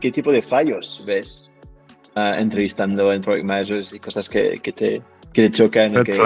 [0.00, 1.52] qué tipo de fallos ves
[2.14, 6.20] ah, entrevistando en Project Managers y cosas que, que te, que te chocan y que,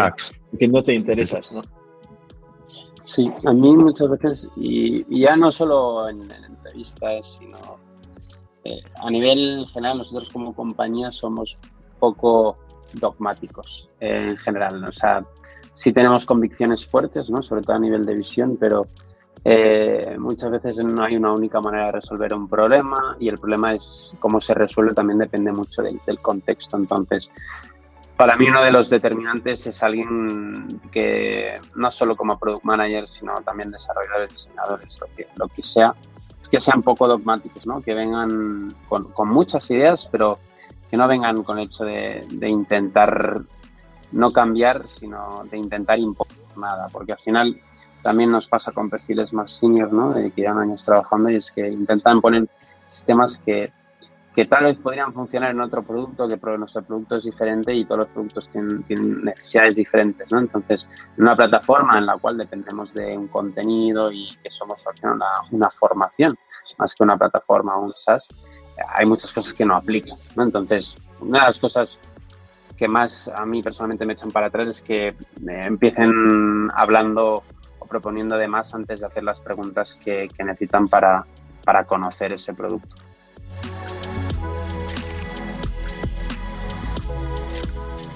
[0.58, 1.62] que, no te interesas, ¿no?
[3.04, 7.58] Sí, a mí muchas veces, y, ya no solo en, entrevistas, sino
[8.64, 11.59] eh, a nivel general, nosotros como compañía somos
[11.99, 12.57] poco
[12.95, 14.85] dogmáticos eh, en general.
[14.85, 15.25] O sea,
[15.75, 17.43] sí tenemos convicciones fuertes, ¿no?
[17.43, 18.87] sobre todo a nivel de visión, pero
[19.45, 23.75] eh, muchas veces no hay una única manera de resolver un problema y el problema
[23.75, 26.77] es cómo se resuelve también depende mucho del, contexto.
[26.77, 27.30] Entonces,
[28.16, 33.35] para mí uno de los determinantes es alguien que no solo como product manager, sino
[33.43, 35.93] también desarrolladores, diseñadores, lo que, lo que sea,
[36.41, 37.80] es que sean poco dogmáticos, ¿no?
[37.80, 40.38] que vengan con, con muchas ideas, pero
[40.88, 43.41] que no vengan con el hecho de, de intentar
[44.13, 47.61] no cambiar, sino de intentar imponer nada, porque al final
[48.02, 50.15] también nos pasa con perfiles más senior, ¿no?
[50.15, 52.48] Que llevan años trabajando y es que intentan poner
[52.87, 53.73] sistemas que,
[54.34, 58.01] que tal vez podrían funcionar en otro producto, que nuestro producto es diferente y todos
[58.01, 60.40] los productos tienen, tienen, necesidades diferentes, ¿no?
[60.40, 65.27] Entonces, en una plataforma en la cual dependemos de un contenido y que somos una,
[65.50, 66.36] una formación,
[66.78, 68.28] más que una plataforma o un SaaS,
[68.94, 70.42] hay muchas cosas que no aplican, ¿no?
[70.42, 71.98] Entonces, una de las cosas
[72.77, 75.14] que más a mí personalmente me echan para atrás es que
[75.46, 77.44] empiecen hablando
[77.92, 81.26] proponiendo además antes de hacer las preguntas que, necesitan para,
[81.62, 82.96] para conocer ese producto.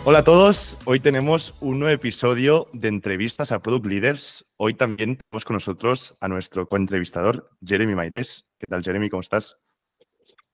[0.04, 4.46] Hola a todos, hoy tenemos un nuevo episodio de entrevistas a Product Leaders.
[4.56, 8.46] Hoy también tenemos con nosotros a nuestro coentrevistador, Jeremy Maites.
[8.58, 9.10] ¿Qué tal, Jeremy?
[9.10, 9.58] ¿Cómo estás?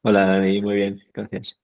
[0.03, 1.61] Hola, muy bien, gracias.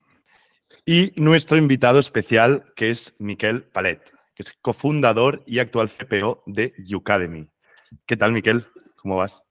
[0.87, 6.73] Y nuestro invitado especial, que es Miquel Palet que es cofundador y actual CPO de
[6.95, 7.49] Ucademy.
[8.07, 8.65] ¿Qué tal, Miquel?
[8.95, 9.43] ¿Cómo vas?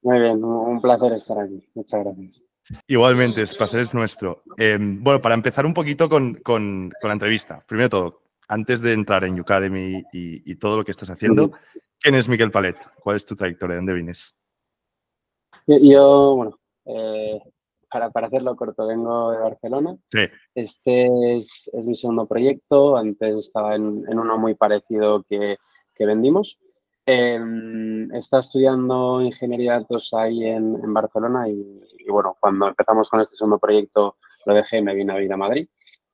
[0.00, 1.68] Muy bien, un placer estar aquí.
[1.74, 2.44] Muchas gracias.
[2.86, 4.42] Igualmente, el placer es nuestro.
[4.56, 6.40] Em, bueno, para empezar un poquito con,
[7.02, 11.10] la entrevista, primero todo, antes de entrar en Ucademy y, y todo lo que estás
[11.10, 11.52] haciendo,
[12.00, 12.76] ¿quién es Miquel Palet?
[13.02, 13.74] ¿Cuál es tu trayectoria?
[13.74, 14.34] ¿De dónde vienes?
[15.66, 17.38] Yo, bueno, eh,
[17.90, 19.96] para, para, hacerlo corto, vengo de Barcelona.
[20.10, 20.20] Sí.
[20.54, 22.96] Este es, es, mi segundo proyecto.
[22.96, 25.56] Antes estaba en, en uno muy parecido que,
[25.94, 26.58] que vendimos.
[27.06, 27.38] Eh,
[28.14, 33.20] está estudiando ingeniería de datos ahí en, en Barcelona y, y, bueno, cuando empezamos con
[33.20, 35.68] este segundo proyecto lo dejé y me vine a vivir a Madrid.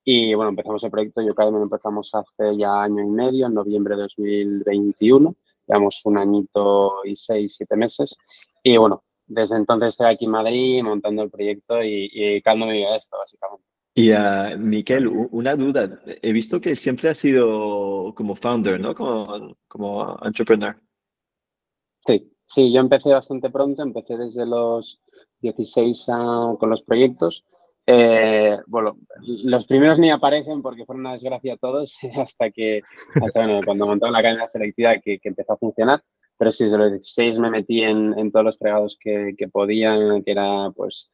[0.05, 3.53] Y bueno, empezamos el proyecto, yo cada lo empezamos hace ya año y medio, en
[3.53, 5.35] noviembre de 2021.
[5.65, 8.17] Llevamos un añito y seis, siete meses.
[8.61, 12.95] Y bueno, desde entonces estoy aquí en Madrid montando el proyecto y, y dedicándome a
[12.95, 13.65] esto, básicamente.
[13.95, 16.01] Y uh, Miquel, una duda.
[16.21, 18.95] He visto que siempre has sido como founder, ¿no?
[18.95, 20.75] Como, como entrepreneur.
[22.05, 24.99] Sí, sí, yo empecé bastante pronto, empecé desde los
[25.41, 27.45] 16 a, con los proyectos.
[27.85, 32.81] Eh, bueno, los primeros ni aparecen porque fueron una desgracia todos hasta que,
[33.21, 36.01] hasta bueno, cuando montaron la cadena selectiva que, que empezó a funcionar.
[36.37, 40.23] Pero sí, desde los 16 me metí en, en todos los fregados que, que podían,
[40.23, 41.11] que era pues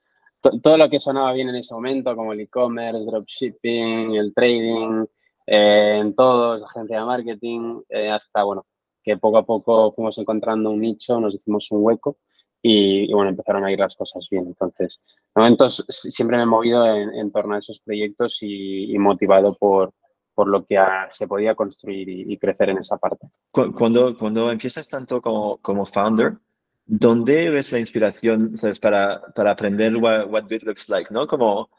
[0.61, 5.05] todo lo que sonaba bien en ese momento, como el e-commerce, dropshipping, el trading,
[5.45, 8.65] eh, en todos, agencia de marketing, eh, hasta, bueno,
[9.03, 12.17] que poco a poco fuimos encontrando un nicho, nos hicimos un hueco
[12.61, 14.47] y, bueno, empezaron a ir las cosas bien.
[14.47, 15.01] Entonces,
[15.35, 19.93] de siempre me he movido en, torno a esos proyectos y motivado por,
[20.39, 23.27] por lo que a, se podía construir y, y, crecer en esa parte.
[23.51, 26.37] Cuando, cuando empiezas tanto como, como founder,
[26.85, 28.79] ¿dónde ves la inspiración ¿sabes?
[28.79, 31.13] Para, para aprender what, what good looks like?
[31.13, 31.27] ¿no?
[31.27, 31.69] Como,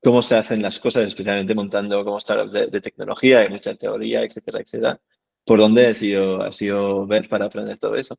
[0.00, 4.22] cómo se hacen las cosas, especialmente montando como startups de, de tecnología, hay mucha teoría,
[4.22, 5.00] etcétera, etcétera.
[5.44, 8.16] ¿Por dónde has sido, has sido ver para aprender todo eso?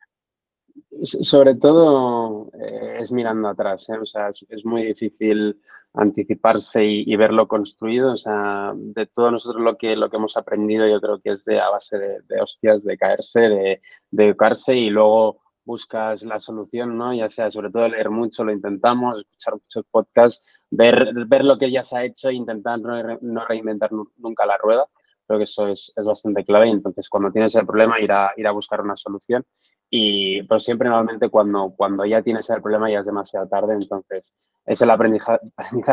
[1.03, 3.97] Sobre todo eh, es mirando atrás, ¿eh?
[3.97, 5.57] o sea, es, es, muy difícil
[5.97, 10.87] anticiparse y, verlo construido, o sea, de todo nosotros lo que, lo que hemos aprendido
[10.87, 14.89] yo creo que es de a base de, de hostias, de caerse, de, educarse y
[14.89, 17.13] luego buscas la solución, ¿no?
[17.13, 21.71] Ya sea, sobre todo leer mucho, lo intentamos, escuchar muchos podcasts, ver, ver lo que
[21.71, 24.85] ya se ha hecho e intentar no, reinventar nunca la rueda.
[25.25, 28.45] Creo que eso es, es, bastante clave entonces cuando tienes el problema ir a, ir
[28.45, 29.43] a buscar una solución
[29.89, 34.33] y pero siempre normalmente cuando, cuando ya tienes el problema ya es demasiado tarde, entonces
[34.65, 35.39] es el aprendizaje,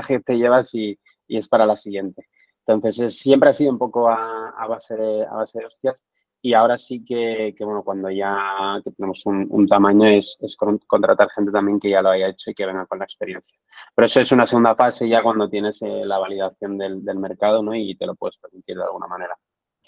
[0.06, 0.98] que te llevas y,
[1.28, 2.26] y, es para la siguiente.
[2.66, 6.04] Entonces es, siempre ha sido un poco a, a, base de, a base de hostias
[6.44, 10.56] y ahora sí que, que bueno, cuando ya que tenemos un, un tamaño es, es,
[10.56, 13.56] contratar gente también que ya lo haya hecho y que venga con la experiencia.
[13.94, 17.62] Pero eso es una segunda fase ya cuando tienes eh, la validación del, del, mercado
[17.62, 17.74] ¿no?
[17.76, 19.36] y te lo puedes permitir de alguna manera.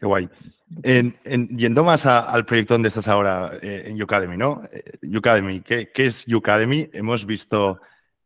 [0.05, 0.29] Qué guay.
[0.83, 4.63] En, en, yendo más a, al proyecto donde estás ahora, eh, en Ucademy, ¿no?
[4.71, 6.91] Eh, Ucademy, ¿qué, ¿qué, es Ucademy?
[6.93, 7.81] Hemos visto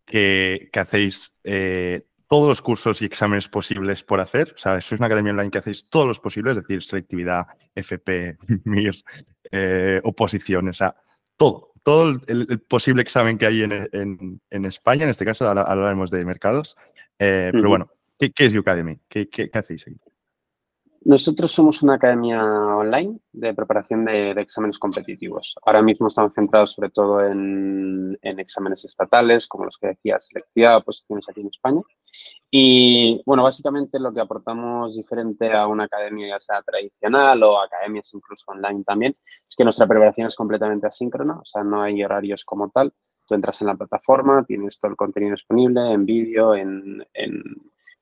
[0.04, 4.54] que, hacéis eh, todos los cursos y exámenes posibles por hacer.
[4.56, 7.46] O sea, sois una academia online que hacéis todos los posibles, es decir, selectividad,
[7.76, 8.96] FP, MIR,
[9.52, 10.96] eh, oposición, o sea,
[11.36, 16.24] todo, todo el, posible examen que hay en, España, en este caso ahora hablaremos de
[16.24, 16.76] mercados.
[17.20, 17.88] Eh, pero bueno,
[18.18, 18.98] ¿qué, es Ucademy?
[19.08, 19.96] ¿Qué, qué, qué hacéis ahí?
[21.02, 25.54] Nosotros somos una academia online de preparación de, exámenes competitivos.
[25.64, 31.28] Ahora mismo estamos centrados sobre todo en, exámenes estatales, como los que decía, selectividad, posiciones
[31.28, 31.82] aquí en España.
[32.50, 38.12] Y bueno, básicamente lo que aportamos diferente a una academia ya sea tradicional o academias
[38.12, 39.16] incluso online también,
[39.48, 42.92] es que nuestra preparación es completamente asíncrona, o sea, no hay horarios como tal.
[43.26, 47.06] Tú entras en la plataforma, tienes todo el contenido disponible en vídeo, en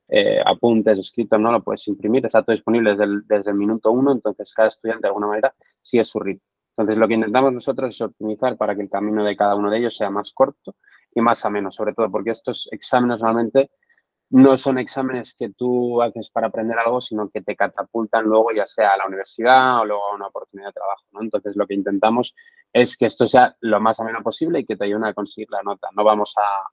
[0.08, 4.52] eh, apuntes, escritos, no lo puedes imprimir, está todo disponible desde el, minuto uno, entonces
[4.54, 6.42] cada estudiante de alguna manera sigue su ritmo.
[6.70, 9.78] Entonces lo que intentamos nosotros es optimizar para que el camino de cada uno de
[9.78, 10.76] ellos sea más corto
[11.14, 13.70] y más ameno, sobre todo porque estos exámenes normalmente
[14.30, 18.66] no son exámenes que tú haces para aprender algo, sino que te catapultan luego ya
[18.66, 21.04] sea a la universidad o luego a una oportunidad de trabajo.
[21.20, 22.34] Entonces, lo que intentamos
[22.72, 25.62] es que esto sea lo más ameno posible y que te ayude a conseguir la
[25.62, 25.88] nota.
[25.94, 26.68] No vamos a,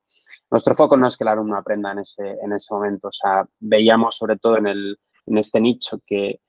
[0.53, 3.07] nuestro foco no es que el alumno aprenda en ese, en ese momento.
[3.07, 6.41] O sea, veíamos sobre todo en, el, en este nicho que,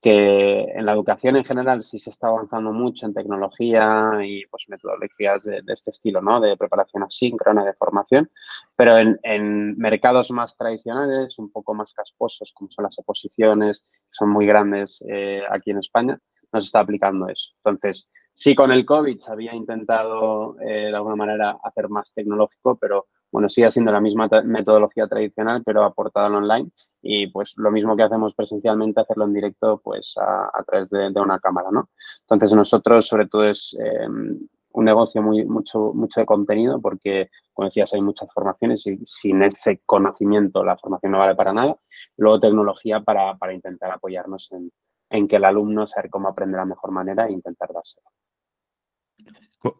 [0.00, 4.64] que en la educación en general sí se está avanzando mucho en tecnología y pues
[4.68, 6.40] metodologías de, este estilo, ¿no?
[6.40, 8.30] De preparación asíncrona, de formación,
[8.76, 14.12] pero en, en, mercados más tradicionales, un poco más casposos, como son las oposiciones, que
[14.12, 16.18] son muy grandes eh, aquí en España,
[16.50, 17.50] no se está aplicando eso.
[17.62, 22.78] Entonces, sí con el COVID se había intentado eh, de alguna manera hacer más tecnológico,
[22.78, 26.70] pero bueno, sigue siendo la misma metodología tradicional, pero aportada en online.
[27.02, 31.38] Y pues lo mismo que hacemos presencialmente, hacerlo en directo, pues a, través de, una
[31.38, 31.90] cámara, ¿no?
[32.22, 34.38] Entonces nosotros, sobre todo, es em,
[34.72, 39.42] un negocio muy, mucho, mucho de contenido, porque, como decías, hay muchas formaciones y sin
[39.42, 41.76] ese conocimiento la formación no vale para nada.
[42.16, 44.70] Luego tecnología para, para intentar apoyarnos en,
[45.10, 48.06] en que el alumno sabe cómo aprender de la mejor manera e intentar dárselo.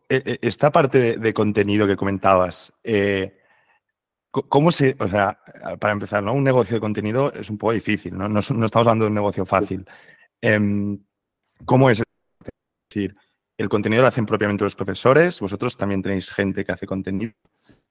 [0.09, 3.40] E, e, esta parte de, contenido que comentabas, eh,
[4.31, 5.41] ¿Cómo se, o sea,
[5.81, 6.33] para empezar, ¿no?
[6.33, 8.29] Un negocio de contenido es un poco difícil, ¿no?
[8.29, 9.85] No, estamos hablando de un negocio fácil.
[10.41, 11.03] Em,
[11.65, 11.99] ¿Cómo es?
[11.99, 12.07] Es
[12.89, 13.17] decir,
[13.59, 17.33] el contenido lo hacen propiamente los profesores, vosotros también tenéis gente que hace contenido.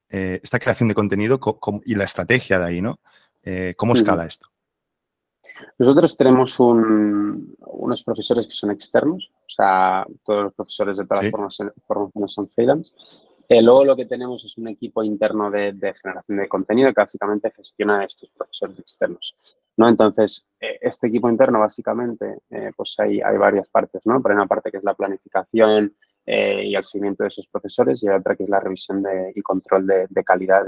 [0.09, 1.39] Eh, esta creación de contenido
[1.85, 2.99] y la estrategia de ahí, ¿no?
[3.43, 4.47] Eh, ¿Cómo escala esto?
[5.77, 11.31] Nosotros tenemos unos profesores que son externos, o sea, todos los profesores de todas las
[11.31, 11.73] formaciones
[12.27, 12.95] son freelance
[13.51, 17.49] eh, luego lo que tenemos es un equipo interno de, generación de contenido que básicamente
[17.49, 19.35] gestiona estos profesores externos.
[19.75, 19.89] ¿no?
[19.89, 24.21] Entonces, eh, este equipo interno básicamente, eh, pues hay, hay, varias partes, ¿no?
[24.21, 25.95] Pero hay una parte que es la planificación
[26.31, 29.03] y el seguimiento de esos profesores y otra que es la revisión
[29.33, 30.63] y control de, calidad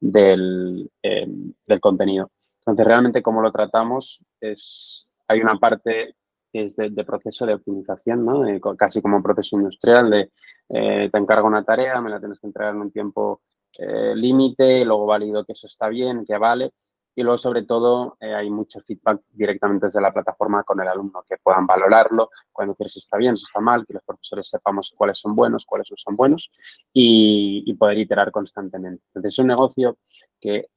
[0.00, 2.32] del, del contenido.
[2.62, 6.16] Entonces, realmente cómo lo tratamos es, hay una parte
[6.64, 8.42] es de, proceso de optimización, ¿no?
[8.76, 10.30] casi como un proceso industrial de
[10.68, 13.42] eh, te encargo una tarea, me la tienes que entregar en un tiempo
[13.78, 16.72] eh, límite, luego valido que eso está bien, que vale.
[17.18, 21.24] Y luego, sobre todo, eh, hay mucho feedback directamente desde la plataforma con el alumno,
[21.28, 24.94] que puedan valorarlo, puedan decir si está bien, si está mal, que los profesores sepamos
[24.96, 26.48] cuáles son buenos, cuáles no son buenos
[26.92, 29.02] y, poder iterar constantemente.
[29.08, 29.98] Entonces, es un negocio
[30.40, 30.68] que,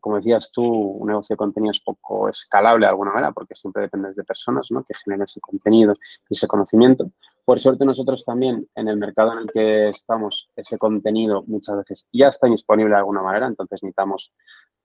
[0.00, 3.82] como decías tú, un negocio de contenido es poco escalable de alguna manera, porque siempre
[3.82, 4.84] dependes de personas ¿no?
[4.84, 5.96] que generen ese contenido
[6.28, 7.10] y ese conocimiento,
[7.44, 12.06] por suerte nosotros también en el mercado en el que estamos, ese contenido muchas veces
[12.10, 14.32] ya está disponible de alguna manera, entonces necesitamos,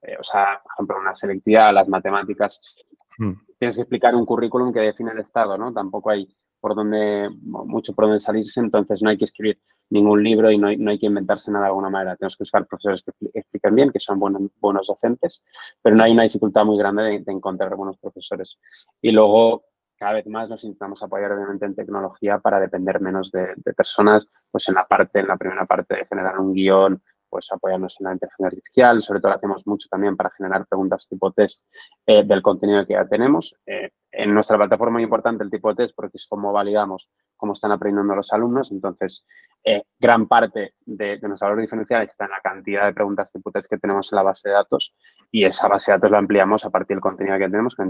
[0.02, 2.76] eh, o sea, por ejemplo, una selectividad, las matemáticas,
[3.18, 3.32] hmm.
[3.58, 5.72] tienes que explicar un currículum que define el estado, ¿no?
[5.72, 6.28] Tampoco hay
[6.60, 10.68] por donde, mucho por donde salirse, entonces no hay que escribir ningún libro y no
[10.68, 12.16] hay, no hay que inventarse nada de alguna manera.
[12.16, 15.42] Tenemos que buscar profesores que expliquen bien, que son buenos, buenos docentes,
[15.82, 18.58] pero no hay una dificultad muy grande de, de encontrar buenos profesores.
[19.00, 19.64] Y luego,
[20.00, 24.66] cada vez más nos intentamos apoyar obviamente en tecnología para depender menos de, personas, pues
[24.70, 28.12] en la parte, en la primera parte de generar un guion, pues apoyarnos en la
[28.12, 31.64] inteligencia artificial, sobre todo lo hacemos mucho también para generar preguntas tipo test
[32.04, 33.54] eh, del contenido que ya tenemos.
[33.64, 37.52] Eh, en nuestra plataforma es importante el tipo de test porque es como validamos cómo
[37.52, 39.24] están aprendiendo los alumnos, entonces
[39.64, 43.70] eh, gran parte de, nuestro valor diferencial está en la cantidad de preguntas tipo test
[43.70, 44.94] que tenemos en la base de datos
[45.30, 47.86] y esa base de datos la ampliamos a partir del contenido que tenemos con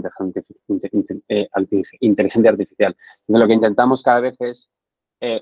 [1.99, 2.95] inteligencia artificial.
[3.27, 4.69] Entonces lo que intentamos cada vez es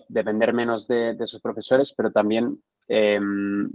[0.07, 3.69] depender menos de, de esos profesores, pero también em,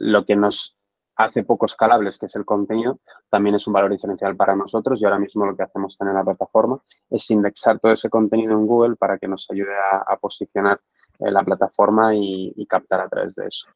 [0.00, 0.76] lo que nos
[1.16, 5.04] hace poco escalables, que es el contenido, también es un valor diferencial para nosotros y
[5.04, 6.80] ahora mismo lo que hacemos en la plataforma
[7.10, 9.74] es indexar todo ese contenido en Google para que nos ayude
[10.06, 10.80] a, posicionar
[11.18, 13.68] eh, la plataforma y, captar a través de eso.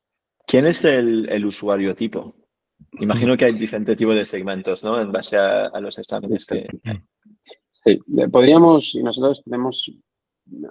[0.47, 2.35] ¿Quién es el, usuario tipo?
[2.93, 4.99] Imagino que hay diferentes tipos de segmentos, ¿no?
[4.99, 6.67] En base a, los exámenes que...
[7.73, 8.01] Sí,
[8.33, 9.91] podríamos, y nosotros tenemos,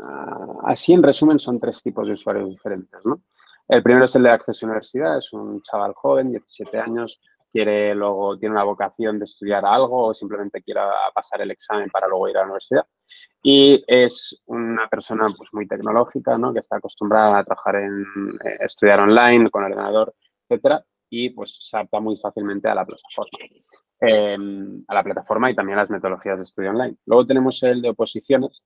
[0.01, 3.21] ah, así en resumen, son tres tipos de usuarios diferentes, ¿no?
[3.67, 7.93] El primero es el de acceso a universidad, es un chaval joven, 17 años, quiere
[7.93, 10.81] luego, tiene una vocación de estudiar algo o simplemente quiere
[11.13, 12.85] pasar el examen para luego ir a la universidad.
[13.41, 16.51] Y es una persona pues, muy tecnológica, ¿no?
[16.51, 18.03] que está acostumbrada a trabajar en
[18.43, 20.15] eh, estudiar online, con ordenador,
[20.47, 23.37] etcétera, y pues se adapta muy fácilmente a la plataforma.
[24.05, 26.97] Em, a la plataforma y también a las metodologías de estudio online.
[27.05, 28.61] Luego tenemos el de oposiciones,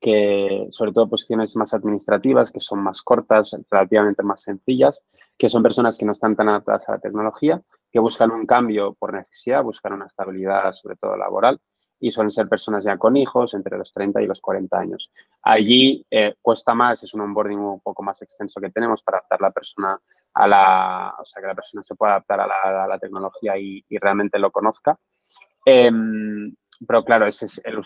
[0.00, 5.04] que sobre todo posiciones más administrativas, que son más cortas, relativamente más sencillas,
[5.36, 8.94] que son personas que no están tan adaptadas a la tecnología, que buscan un cambio
[8.94, 11.60] por necesidad, buscan una estabilidad sobre todo laboral
[12.00, 15.12] y suelen ser personas ya con hijos entre los 30 y los 40 años.
[15.42, 19.40] Allí eh, cuesta más, es un onboarding un poco más extenso que tenemos para adaptar
[19.42, 20.00] la persona
[20.32, 24.38] a la, o sea, que la persona se pueda adaptar a la, tecnología y, realmente
[24.38, 24.98] lo conozca.
[25.66, 26.54] Em,
[26.86, 27.78] pero claro, ese es el,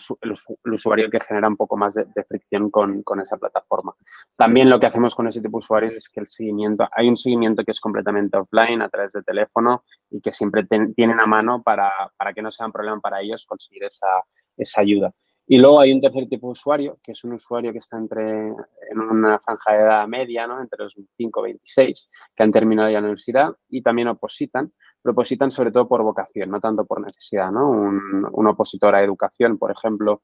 [0.71, 3.93] usuario que genera un poco más de, fricción con, esa plataforma.
[4.35, 7.17] También lo que hacemos con ese tipo de usuarios es que el seguimiento, hay un
[7.17, 11.61] seguimiento que es completamente offline a través de teléfono y que siempre tienen a mano
[11.61, 11.91] para,
[12.33, 14.07] que no sea un problema para ellos conseguir esa,
[14.55, 15.13] esa ayuda.
[15.47, 18.47] Y luego hay un tercer tipo de usuario, que es un usuario que está entre,
[18.47, 20.59] en una franja de edad media, ¿no?
[20.59, 24.73] entre los 25 y 26, que han terminado ya la universidad y también opositan,
[25.05, 27.51] propositan sobre todo por vocación, no tanto por necesidad.
[27.51, 27.69] ¿no?
[27.69, 30.23] Un, un opositor a educación, por ejemplo,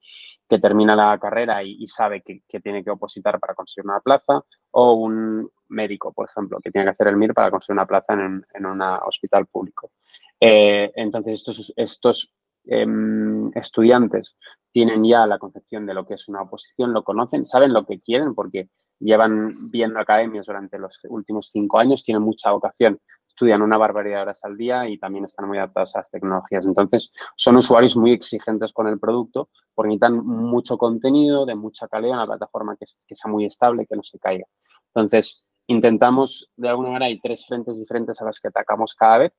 [0.49, 4.93] que termina la carrera y, sabe que, tiene que opositar para conseguir una plaza, o
[4.93, 8.43] un médico, por ejemplo, que tiene que hacer el MIR para conseguir una plaza en,
[8.55, 9.91] en un hospital público.
[10.39, 12.33] Eh, entonces, estos, estos
[12.65, 14.35] em, estudiantes
[14.71, 18.01] tienen ya la concepción de lo que es una oposición, lo conocen, saben lo que
[18.01, 18.69] quieren porque
[18.99, 22.99] llevan viendo academias durante los últimos cinco años, tienen mucha vocación
[23.31, 26.65] estudian una barbaridad de horas al día y también están muy adaptados a las tecnologías.
[26.65, 32.15] Entonces, son usuarios muy exigentes con el producto porque necesitan mucho contenido, de mucha calidad,
[32.15, 34.45] una plataforma que, sea muy estable, que no se caiga.
[34.93, 39.33] Entonces, intentamos, de alguna manera, hay tres frentes diferentes a las que atacamos cada vez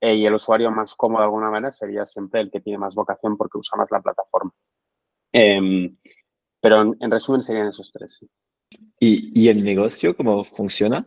[0.00, 2.94] eh, y el usuario más cómodo de alguna manera sería siempre el que tiene más
[2.94, 4.52] vocación porque usa más la plataforma.
[5.32, 5.96] Em,
[6.60, 8.24] pero en, resumen serían esos tres.
[8.98, 11.06] ¿Y, el negocio cómo funciona?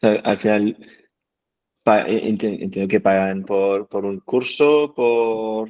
[0.00, 0.76] al final,
[1.88, 5.68] entiendo que pagan por, por un curso, por...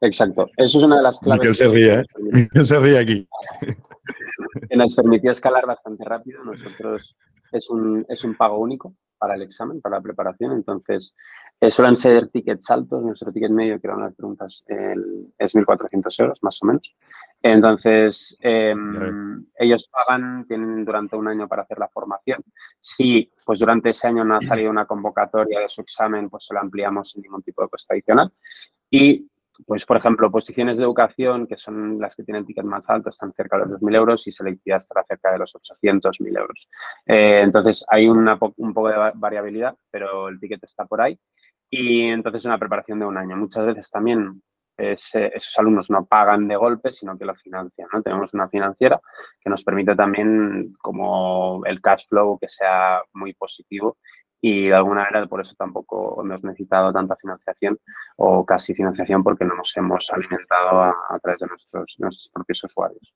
[0.00, 0.48] Exacto.
[0.56, 1.48] Eso es una de las claves.
[1.48, 2.04] Que se ríe, ¿eh?
[2.64, 3.28] se ríe aquí.
[4.68, 6.44] Que nos permitió escalar bastante rápido.
[6.44, 7.16] Nosotros
[7.52, 10.50] es un, es un pago único para el examen, para la preparación.
[10.50, 11.14] Entonces,
[11.60, 13.04] eh, suelen ser tickets altos.
[13.04, 16.92] Nuestro ticket medio, que eran las preguntas, es 1.400 euros, más o menos.
[17.40, 22.42] Entonces, em, ellos pagan, tienen durante un año para hacer la formación.
[22.80, 26.54] Si pues durante ese año no ha salido una convocatoria de su examen, pues se
[26.54, 28.32] lo ampliamos sin ningún tipo de coste adicional.
[28.90, 29.30] Y,
[29.66, 33.32] pues, por ejemplo, posiciones de educación, que son las que tienen ticket más alto, están
[33.32, 36.68] cerca de los 2.000 euros y selectividad estará cerca de los 800.000 euros.
[37.06, 41.18] Eh, entonces, hay una, un poco de variabilidad, pero el ticket está por ahí.
[41.70, 43.36] Y entonces una preparación de un año.
[43.36, 44.42] Muchas veces también
[44.76, 47.88] esos alumnos no pagan de golpe, sino que lo financian.
[47.92, 48.02] ¿no?
[48.02, 49.00] Tenemos una financiera
[49.40, 53.98] que nos permite también como el cash flow que sea muy positivo
[54.42, 57.78] y de alguna manera por eso tampoco hemos necesitado tanta financiación
[58.16, 63.14] o casi financiación porque no nos hemos alimentado a, través de nuestros, nuestros propios usuarios.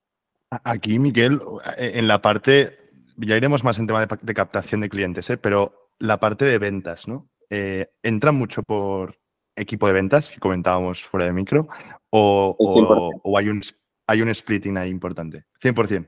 [0.64, 1.40] Aquí, Miguel,
[1.76, 2.78] en la parte,
[3.16, 5.36] ya iremos más en tema de, captación de clientes, ¿eh?
[5.36, 7.28] pero la parte de ventas, ¿no?
[7.50, 9.16] Eh, entra mucho por,
[9.56, 11.66] equipo de ventas que comentábamos fuera de micro
[12.10, 13.60] o, hay, un,
[14.06, 15.46] hay un splitting ahí importante?
[15.62, 16.06] 100%.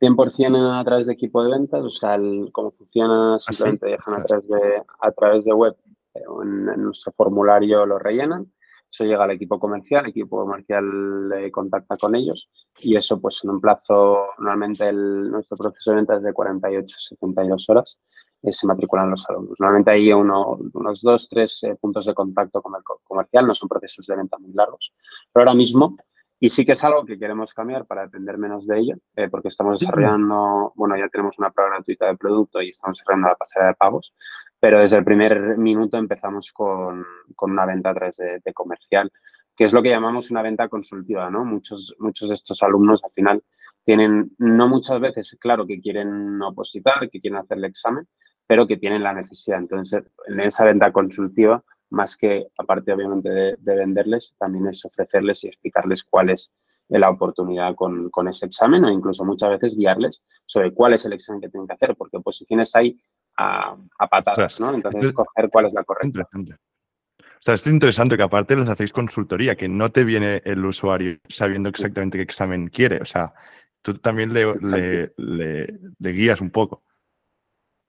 [0.00, 2.18] 100% a través de equipo de ventas, o sea,
[2.52, 5.76] cómo funciona ¿Ah, simplemente dejan a través de, a través de web
[6.14, 8.52] eh, en, nuestro formulario lo rellenan,
[8.90, 13.40] eso llega al equipo comercial, el equipo comercial le contacta con ellos y eso pues
[13.44, 17.98] en un plazo, normalmente el, nuestro proceso de ventas es de 48 72 horas
[18.42, 19.56] eh, se matriculan los alumnos.
[19.58, 23.68] Normalmente hay uno, unos dos, tres eh, puntos de contacto con el comercial, no son
[23.68, 24.92] procesos de venta muy largos.
[25.32, 25.96] Pero ahora mismo,
[26.40, 29.48] y sí que es algo que queremos cambiar para depender menos de ello, eh, porque
[29.48, 33.70] estamos desarrollando, bueno, ya tenemos una prueba gratuita de producto y estamos desarrollando la pasarela
[33.70, 34.14] de pagos,
[34.60, 37.04] pero desde el primer minuto empezamos con,
[37.34, 39.10] con una venta a través de, de, comercial,
[39.56, 41.44] que es lo que llamamos una venta consultiva, ¿no?
[41.44, 43.42] Muchos, muchos de estos alumnos al final
[43.84, 48.06] tienen, no muchas veces, claro, que quieren opositar, que quieren hacer el examen,
[48.46, 49.58] pero que tienen la necesidad.
[49.58, 55.48] Entonces, en esa venta consultiva, más que, aparte obviamente de, venderles, también es ofrecerles y
[55.48, 56.54] explicarles cuál es
[56.88, 61.40] la oportunidad con, ese examen o incluso muchas veces guiarles sobre cuál es el examen
[61.40, 62.98] que tienen que hacer, porque posiciones hay
[63.36, 63.76] a,
[64.10, 64.74] patadas, ¿no?
[64.74, 66.28] Entonces, escoger cuál es la correcta.
[66.32, 71.18] O sea, es interesante que aparte les hacéis consultoría, que no te viene el usuario
[71.28, 73.00] sabiendo exactamente qué examen quiere.
[73.00, 73.32] O sea,
[73.80, 76.82] tú también le, le guías un poco.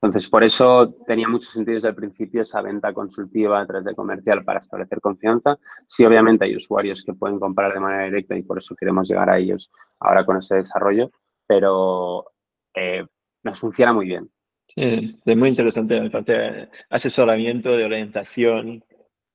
[0.01, 3.95] Entonces, por eso tenía mucho sentido desde el principio esa venta consultiva a través de
[3.95, 5.57] comercial para establecer confianza.
[5.87, 9.29] Sí, obviamente hay usuarios que pueden comprar de manera directa y por eso queremos llegar
[9.29, 11.11] a ellos ahora con ese desarrollo,
[11.45, 12.31] pero
[12.73, 13.05] eh,
[13.43, 14.29] nos funciona muy bien.
[14.67, 18.83] Sí, es muy interesante, la parte de asesoramiento, de orientación,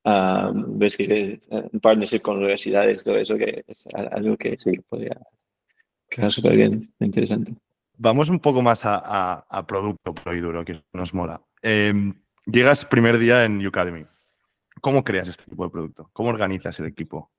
[0.03, 4.71] ves que en partnership con universidades, todo eso, que es algo que, sí.
[4.71, 5.19] que podría
[6.09, 7.53] quedar súper bien, interesante.
[7.97, 11.41] Vamos un poco más a, producto pro y duro, que nos mola.
[11.61, 12.13] Em,
[12.45, 14.05] llegas primer día en Ucademy.
[14.81, 16.09] ¿Cómo creas este tipo de producto?
[16.13, 17.31] ¿Cómo organizas el equipo?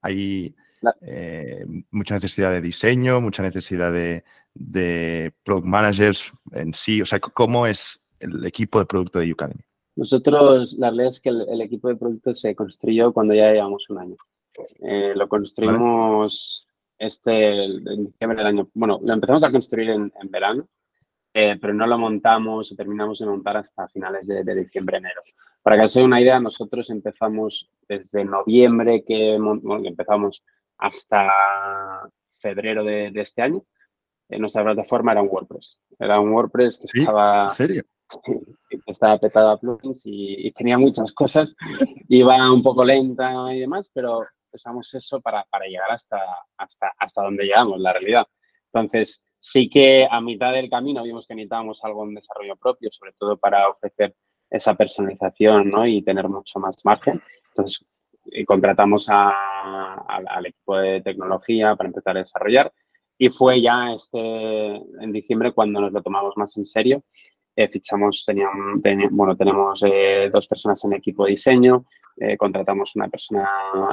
[0.00, 0.54] Hay
[1.02, 4.24] eh, mucha necesidad de diseño, mucha necesidad de,
[4.54, 7.02] de, product managers en sí.
[7.02, 9.62] O sea, ¿cómo es el equipo de producto de Ucademy?
[9.96, 13.98] Nosotros, la realidad es que el, equipo de producto se construyó cuando ya llevamos un
[13.98, 14.16] año.
[14.80, 16.67] Eh, lo construimos
[16.98, 20.66] este, en diciembre del año, bueno, lo empezamos a construir en, verano,
[21.32, 25.22] eh, pero no lo montamos o terminamos de montar hasta finales de, diciembre, enero.
[25.62, 29.38] Para que se una idea, nosotros empezamos desde noviembre que,
[29.84, 30.42] empezamos
[30.78, 31.30] hasta
[32.38, 33.62] febrero de, este año.
[34.28, 35.80] En nuestra plataforma era un WordPress.
[35.98, 37.44] Era un WordPress que estaba...
[37.44, 37.82] ¿En serio?
[38.86, 41.54] estaba petado a plugins y, y, tenía muchas cosas.
[42.08, 44.22] Iba un poco lenta y demás, pero
[44.58, 46.18] usamos eso para, para llegar hasta,
[46.56, 48.26] hasta, hasta donde llegamos, la realidad.
[48.72, 53.12] Entonces, sí que a mitad del camino vimos que necesitábamos algo en desarrollo propio, sobre
[53.18, 54.14] todo para ofrecer
[54.50, 55.86] esa personalización ¿no?
[55.86, 57.22] y tener mucho más margen.
[57.48, 57.84] Entonces,
[58.30, 62.72] eh, contratamos al equipo de tecnología para empezar a desarrollar
[63.18, 67.02] y fue ya este en diciembre cuando nos lo tomamos más en serio.
[67.60, 71.86] Eh, fichamos, teníamos, bueno, tenemos eh, dos personas en equipo de diseño,
[72.16, 73.50] eh, contratamos una persona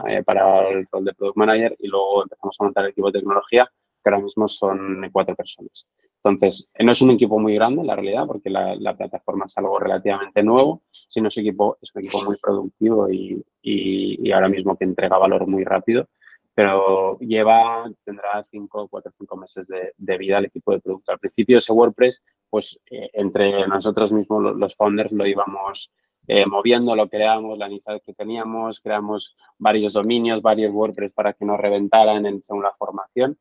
[0.07, 3.17] eh, para el rol de Product Manager y luego empezamos a montar el equipo de
[3.17, 3.67] tecnología,
[4.04, 5.88] que ahora mismo son cuatro personas.
[6.23, 10.43] Entonces, no es un equipo muy grande, la realidad, porque la, plataforma es algo relativamente
[10.43, 15.17] nuevo, sino es, equipo, es un equipo muy productivo y, y, ahora mismo que entrega
[15.17, 16.08] valor muy rápido,
[16.54, 21.12] pero lleva, tendrá cinco, cuatro, cinco meses de, de vida el equipo de producto.
[21.12, 22.21] Al principio ese WordPress,
[22.56, 25.91] pues eh, entre nosotros mismos, los founders, lo íbamos
[26.26, 31.44] eh, moviendo lo creamos, la necesidad que teníamos, creamos varios dominios, varios WordPress para que
[31.44, 33.38] nos reventaran en, según la formación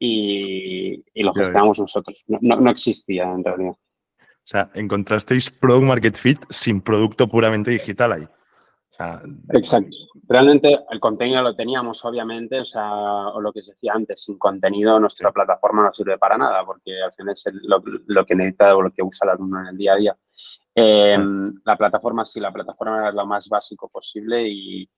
[0.00, 2.24] y, lo gestionamos nosotros.
[2.26, 3.76] No, existía en realidad.
[4.18, 8.26] O sea, encontrasteis Product Market Fit sin producto puramente digital ahí.
[9.52, 9.96] Exacto.
[10.26, 14.38] Realmente el contenido lo teníamos, obviamente, o sea, o lo que se decía antes, sin
[14.38, 18.74] contenido nuestra plataforma no sirve para nada, porque al final es lo, lo, que necesita
[18.74, 20.16] o lo que usa el alumno en el día a día.
[20.78, 24.88] Em, la plataforma sí, la plataforma era lo más básico posible y,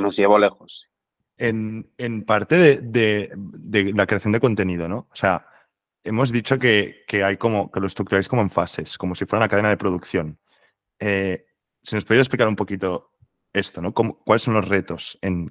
[0.00, 0.90] nos llevó lejos.
[1.36, 1.92] En,
[2.26, 5.08] parte de, la creación de contenido, ¿no?
[5.10, 5.46] O sea,
[6.02, 9.50] hemos dicho que, hay como, que lo estructuráis como en fases, como si fuera una
[9.50, 10.38] cadena de producción.
[10.98, 11.44] Eh,
[11.84, 13.10] ¿Se nos podría explicar un poquito
[13.52, 13.92] esto, ¿no?
[13.92, 15.50] ¿Cuáles son los retos en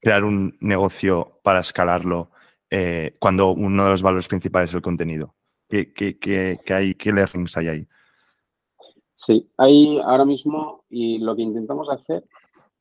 [0.00, 2.32] crear un negocio para escalarlo
[2.68, 5.34] eh, cuando uno de los valores principales es el contenido?
[5.68, 7.88] ¿Qué, qué hay, ¿Qué learnings hay ahí?
[9.14, 12.24] Sí, ahí ahora mismo y lo que intentamos hacer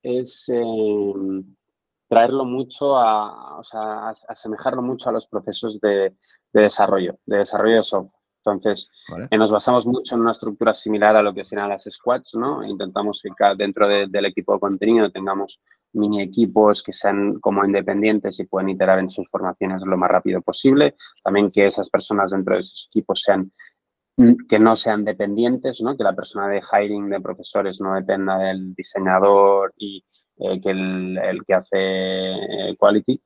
[0.01, 1.43] es em,
[2.07, 6.15] traerlo mucho a, o sea, asemejarlo mucho a los procesos de,
[6.51, 8.16] desarrollo, de desarrollo de software.
[8.51, 8.89] Entonces,
[9.29, 12.63] eh, nos basamos mucho en una estructura similar a lo que serían las squads, ¿no?
[12.63, 15.61] Intentamos que dentro del equipo de contenido tengamos
[15.93, 20.41] mini equipos que sean como independientes y pueden iterar en sus formaciones lo más rápido
[20.41, 20.95] posible.
[21.23, 23.51] También que esas personas dentro de esos equipos sean
[24.49, 25.95] que no sean dependientes, ¿no?
[25.95, 30.03] que la persona de hiring de profesores no dependa del diseñador y
[30.37, 33.21] eh, que el, el, que hace eh, quality.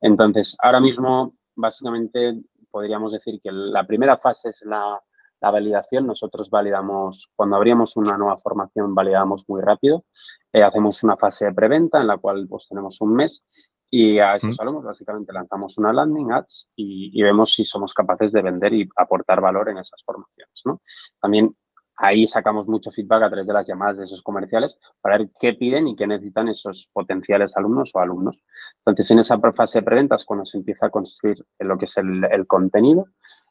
[0.00, 2.40] Entonces, ahora mismo, básicamente,
[2.76, 5.00] podríamos decir que la primera fase es la,
[5.40, 6.06] la validación.
[6.06, 10.04] Nosotros validamos, cuando abrimos una nueva formación, validamos muy rápido.
[10.52, 13.46] Eh, hacemos una fase de preventa en la cual pues, tenemos un mes
[13.88, 18.42] y a esos alumnos básicamente lanzamos una landing ads y, vemos si somos capaces de
[18.42, 20.62] vender y aportar valor en esas formaciones.
[20.66, 20.82] ¿no?
[21.18, 21.56] También
[21.96, 25.54] ahí sacamos mucho feedback a través de las llamadas de esos comerciales para ver qué
[25.54, 28.44] piden y qué necesitan esos potenciales alumnos o alumnos.
[28.78, 32.46] Entonces, en esa fase de preventas cuando se empieza a construir lo que es el,
[32.46, 33.06] contenido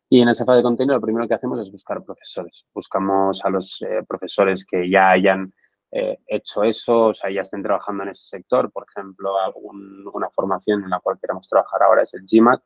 [0.10, 2.65] y en esa fase de contenido lo primero que hacemos es buscar profesores.
[2.73, 5.53] Buscamos a los eh, profesores que ya hayan
[5.91, 8.71] eh, hecho eso, o sea, ya estén trabajando en ese sector.
[8.71, 12.62] Por ejemplo, alguna formación en la cual queremos trabajar ahora es el GMAT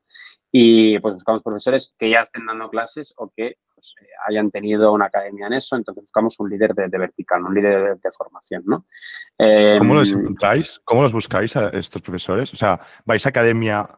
[0.52, 4.92] y pues buscamos profesores que ya estén dando clases o que pues, eh, hayan tenido
[4.92, 8.86] una academia en eso, entonces buscamos un líder de, vertical, un líder de, formación, ¿no?
[9.80, 10.82] ¿Cómo los em, encontráis?
[10.84, 12.54] ¿Cómo los buscáis a estos profesores?
[12.54, 13.90] O sea, ¿vais a academia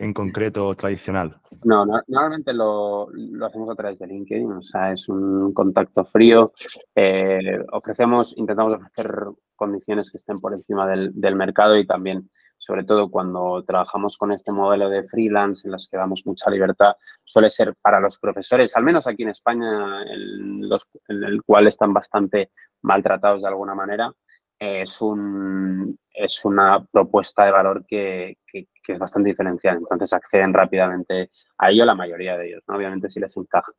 [0.00, 1.36] en concreto tradicional?
[1.64, 3.08] No, normalmente lo,
[3.46, 6.52] hacemos a través de LinkedIn, o sea, es un contacto frío.
[6.94, 9.12] Eh, ofrecemos, intentamos ofrecer
[9.56, 14.52] condiciones que estén por encima del, mercado y también, sobre todo cuando trabajamos con este
[14.52, 16.94] modelo de freelance en los que damos mucha libertad,
[17.24, 22.52] suele ser para los profesores, al menos aquí en España, en el cual están bastante
[22.82, 24.12] maltratados de alguna manera,
[24.58, 29.78] es, un, es una propuesta de valor que, es bastante diferencial.
[29.78, 33.72] Entonces acceden rápidamente a ello la mayoría de ellos, obviamente si les encaja.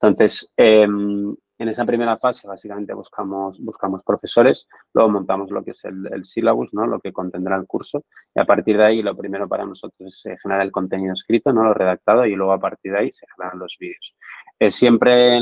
[0.00, 5.84] Entonces, em, en esa primera fase básicamente buscamos, buscamos profesores, luego montamos lo que es
[5.84, 6.86] el, el syllabus, ¿no?
[6.86, 10.40] lo que contendrá el curso, y a partir de ahí lo primero para nosotros es
[10.40, 11.62] generar el contenido escrito, ¿no?
[11.62, 14.16] lo redactado, y luego a partir de ahí se generan los vídeos.
[14.58, 15.38] Eh, siempre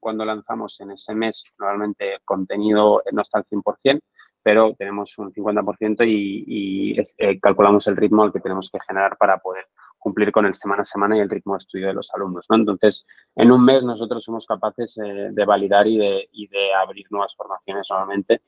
[0.00, 4.00] cuando lanzamos en ese mes, normalmente el contenido no está al 100%,
[4.42, 9.38] pero tenemos un 50% y, eh, calculamos el ritmo al que tenemos que generar para
[9.38, 9.66] poder
[10.08, 12.46] cumplir con el semana a semana y el ritmo de estudio de los alumnos.
[12.50, 13.04] Entonces,
[13.36, 18.42] en un mes nosotros somos capaces eh, de validar y de, abrir nuevas formaciones nuevamente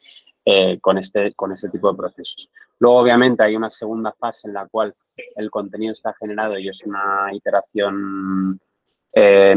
[0.80, 2.50] con, este, con este tipo de procesos.
[2.78, 4.94] Luego, obviamente, hay una segunda fase en la cual
[5.36, 8.58] el contenido está generado y es una iteración
[9.12, 9.54] eh,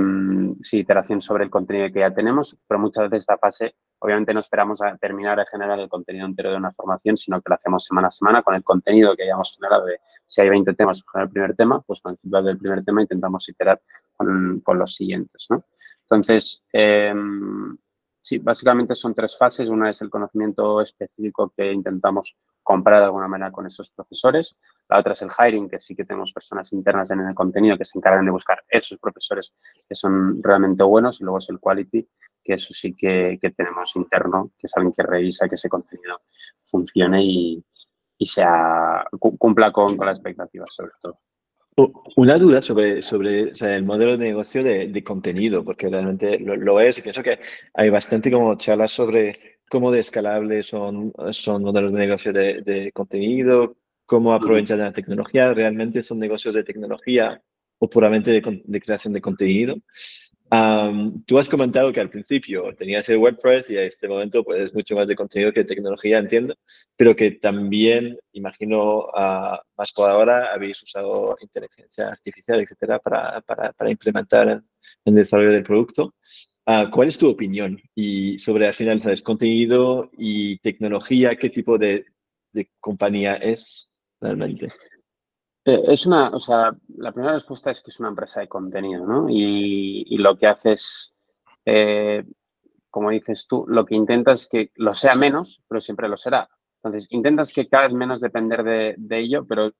[0.64, 4.40] sí, iteración sobre el contenido que ya tenemos, pero muchas veces esta fase, obviamente no
[4.40, 7.86] esperamos a terminar de generar el contenido entero de una formación, sino que lo hacemos
[7.86, 9.86] semana a semana con el contenido que hayamos generado.
[9.86, 12.84] De, si hay 20 temas con el primer tema, pues con el feedback del primer
[12.84, 13.82] tema intentamos iterar
[14.18, 15.46] con, con los siguientes.
[15.50, 15.64] ¿no?
[16.04, 17.14] Entonces, eh,
[18.22, 19.70] sí, básicamente son tres fases.
[19.70, 24.56] Una es el conocimiento específico que intentamos comprar de alguna manera con esos profesores.
[24.90, 27.86] La otra es el hiring, que sí que tenemos personas internas en el contenido que
[27.86, 29.54] se encargan de buscar esos profesores
[29.88, 31.20] que son realmente buenos.
[31.20, 32.08] Y luego es el quality,
[32.44, 36.22] que eso sí que, tenemos interno, que es alguien que revisa que ese contenido
[36.66, 37.64] funcione y,
[38.26, 41.20] sea, cumpla con, con las expectativas, sobre todo.
[42.16, 47.02] Una duda sobre, sobre el modelo de negocio de, contenido, porque realmente lo, es y
[47.02, 47.40] pienso que
[47.74, 53.76] hay bastante como charlas sobre cómo de escalables son, son modelos de negocio de, contenido,
[54.14, 57.42] cómo aprovechar la tecnología, realmente son negocios de tecnología
[57.80, 59.76] o puramente de creación de contenido
[61.26, 64.74] tú has comentado que al principio tenías el WordPress y a este momento pues es
[64.74, 66.56] mucho más de contenido que de tecnología, entiendo,
[66.96, 73.74] pero que también, imagino, uh, más por ahora habéis usado inteligencia artificial, etcétera, para, para,
[73.74, 74.64] para implementar en,
[75.06, 76.14] el desarrollo del producto.
[76.68, 77.82] Uh, ¿Cuál es tu opinión?
[77.96, 79.22] Y sobre, al final, ¿sabes?
[79.22, 82.06] Contenido y tecnología, ¿qué tipo de,
[82.52, 83.93] de compañía es
[85.66, 89.06] Eh, es una, o sea, la primera respuesta es que es una empresa de contenido,
[89.06, 89.28] ¿no?
[89.30, 91.14] Y, lo que haces,
[91.66, 92.26] eh,
[92.90, 96.50] como dices tú, lo que intentas es que lo sea menos, pero siempre lo será.
[96.84, 99.72] Entonces, intentas que cada vez menos depender de, ello, pero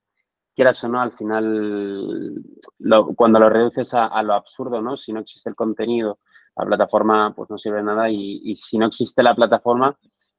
[0.56, 2.34] quieras o no, al final,
[3.16, 4.96] cuando lo reduces a, lo absurdo, ¿no?
[4.96, 6.20] Si no existe el contenido,
[6.56, 9.98] la plataforma pues no sirve de nada y, y si no existe la plataforma,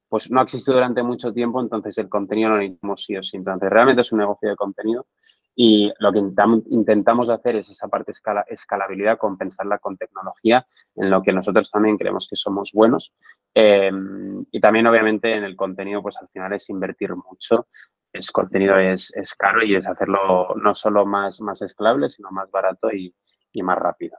[0.09, 3.69] pues no ha existido durante mucho tiempo, entonces el contenido lo hemos sido sí Entonces,
[3.69, 5.07] realmente es un negocio de contenido
[5.55, 11.21] y lo que intentamos hacer es esa parte de escalabilidad, compensarla con tecnología, en lo
[11.21, 13.13] que nosotros también creemos que somos buenos.
[13.53, 17.67] Em, y también, obviamente, en el contenido, pues al final es invertir mucho.
[18.11, 22.51] Es contenido es, es caro y es hacerlo no solo más, más escalable, sino más
[22.51, 23.15] barato y,
[23.53, 24.17] y más rápido.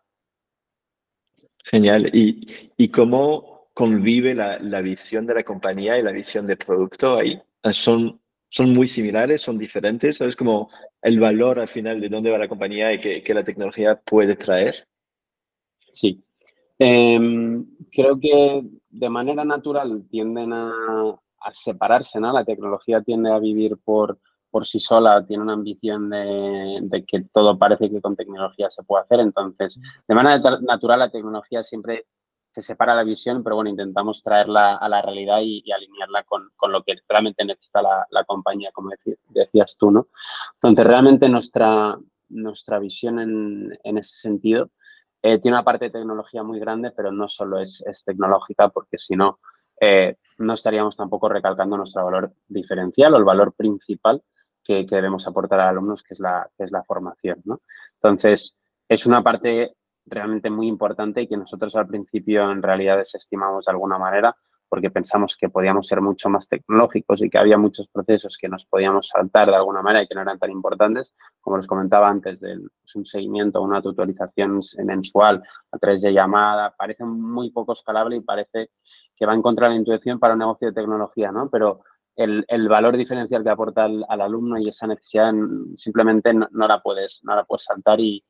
[1.65, 2.11] Genial.
[2.15, 7.19] ¿Y, y cómo convive la, la, visión de la compañía y la visión del producto
[7.19, 7.39] ahí?
[7.73, 9.43] ¿Son, son muy similares?
[9.43, 10.17] ¿Son diferentes?
[10.17, 10.71] ¿Sabes como
[11.03, 14.89] el valor al final de dónde va la compañía y que, la tecnología puede traer?
[15.93, 16.25] Sí.
[16.79, 21.21] Em, creo que de manera natural tienden a,
[21.53, 22.33] separarse, ¿no?
[22.33, 24.19] La tecnología tiende a vivir por,
[24.51, 28.83] por sí sola, tiene una ambición de, de, que todo parece que con tecnología se
[28.85, 29.21] puede hacer.
[29.21, 32.07] Entonces, de manera natural, la tecnología siempre
[32.57, 36.83] se separa la visión, pero bueno, intentamos traerla a la realidad y, alinearla con, lo
[36.83, 38.93] que realmente necesita la, compañía, como
[39.29, 40.09] decías tú, ¿no?
[40.55, 41.99] Entonces, realmente nuestra,
[42.31, 44.71] nuestra visión en, ese sentido
[45.21, 49.17] eh, tiene una parte de tecnología muy grande, pero no solo es, tecnológica, porque si
[49.17, 49.39] no,
[49.79, 54.23] eh, no estaríamos tampoco recalcando nuestro valor diferencial o el valor principal
[54.65, 57.61] que, que debemos aportar a alumnos, que es la, que es la formación, ¿no?
[57.97, 58.57] Entonces,
[58.89, 63.73] es una parte realmente muy importante y que nosotros al principio en realidad desestimamos de
[63.73, 64.37] alguna manera
[64.69, 68.67] porque pensamos que podíamos ser mucho más tecnológicos y que había muchos procesos que nos
[68.67, 72.41] podíamos saltar de alguna manera y que no eran tan importantes, como les comentaba antes,
[72.41, 78.21] del, un seguimiento, una tutorización mensual a través de llamada, parece muy poco escalable y
[78.21, 78.71] parece
[79.15, 81.49] que va en contra de la intuición para un negocio de tecnología, ¿no?
[81.49, 81.83] Pero
[82.17, 85.33] el, valor diferencial que aporta al, alumno y esa necesidad
[85.77, 88.25] simplemente no, la, puedes, no la puedes saltar y,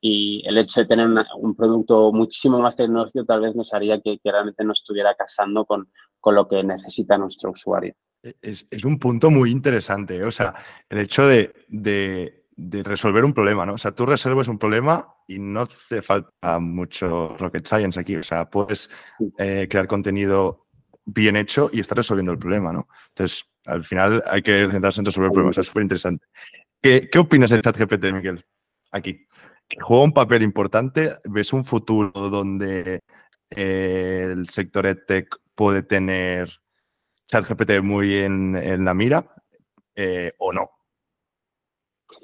[0.00, 4.18] y el hecho de tener un producto muchísimo más tecnológico tal vez nos haría que,
[4.24, 7.94] realmente no estuviera casando con, con, lo que necesita nuestro usuario.
[8.22, 10.24] E, es, es, un punto muy interesante, ¿eh?
[10.24, 10.54] o sea,
[10.88, 13.74] el hecho de, de, de, resolver un problema, ¿no?
[13.74, 18.22] O sea, tú resuelves un problema y no hace falta mucho rocket science aquí, o
[18.22, 18.88] sea, puedes
[19.38, 20.66] eh, crear contenido
[21.04, 22.88] bien hecho y estar resolviendo el problema, ¿no?
[23.08, 26.24] Entonces, al final hay que centrarse en resolver problemas, es súper interesante.
[26.80, 28.42] ¿Qué, ¿Qué opinas del ChatGPT, Miguel?
[28.92, 29.26] Aquí
[29.78, 31.10] juega un papel importante.
[31.24, 33.02] ¿Ves un futuro donde
[33.50, 36.50] eh, el sector EdTech puede tener
[37.26, 39.32] ChatGPT muy en, la mira
[39.94, 40.70] eh, o no?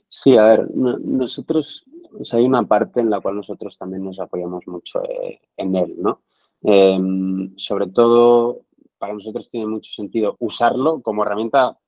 [0.09, 1.85] Sí, a ver, nosotros,
[2.33, 6.23] hay una parte en la cual nosotros también nos apoyamos mucho eh, en él, ¿no?
[6.63, 8.63] Em, sobre todo,
[8.99, 11.79] para nosotros tiene mucho sentido usarlo como herramienta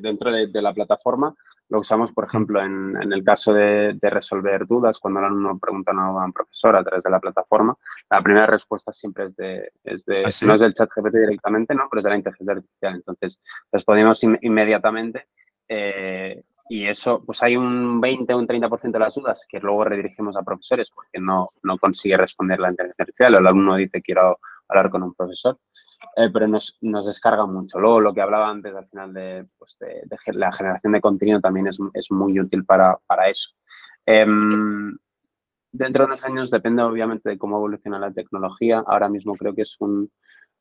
[0.00, 1.36] dentro de la plataforma,
[1.68, 6.24] lo usamos, por ejemplo, en, el caso de, resolver dudas, cuando el alumno pregunta a
[6.24, 7.76] un profesor a través de la plataforma,
[8.10, 9.70] la primera respuesta siempre es de,
[10.24, 11.88] ¿Ah, no es del chat GPT directamente, ¿no?
[11.90, 12.94] pero es de la inteligencia artificial.
[12.94, 13.40] Entonces,
[13.72, 15.28] respondemos inmediatamente
[15.68, 19.84] eh, y eso, pues hay un 20 o un 30% de las dudas que luego
[19.84, 24.00] redirigimos a profesores porque no, no consigue responder la inteligencia artificial o el alumno dice
[24.00, 25.58] quiero hablar con un profesor.
[26.16, 27.78] Eh, pero nos, nos, descarga mucho.
[27.78, 29.78] Luego, lo que hablaba antes al final de, pues
[30.26, 33.50] la generación de contenido también es, es muy útil para, para eso.
[34.06, 34.96] Em,
[35.72, 38.82] dentro de unos años depende obviamente de cómo evoluciona la tecnología.
[38.86, 40.10] Ahora mismo creo que es un,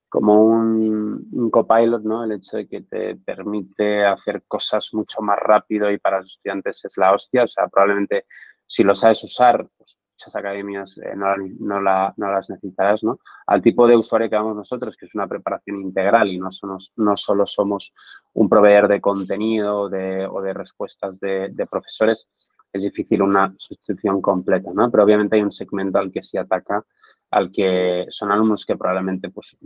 [0.09, 2.23] como un, un, copilot, ¿no?
[2.23, 6.83] El hecho de que te permite hacer cosas mucho más rápido y para los estudiantes
[6.85, 7.43] es la hostia.
[7.43, 8.25] O sea, probablemente
[8.67, 13.19] si lo sabes usar, pues muchas academias eh, no, no, la, no, las necesitarás, ¿no?
[13.47, 16.49] Al tipo de usuario que vamos nosotros, que es una preparación integral y no,
[16.95, 17.93] no solo somos
[18.33, 22.27] un proveedor de contenido de, o de respuestas de, profesores,
[22.71, 24.89] es difícil una sustitución completa, ¿no?
[24.89, 26.83] Pero obviamente hay un segmento al que se ataca,
[27.31, 29.57] al que son alumnos que probablemente pues,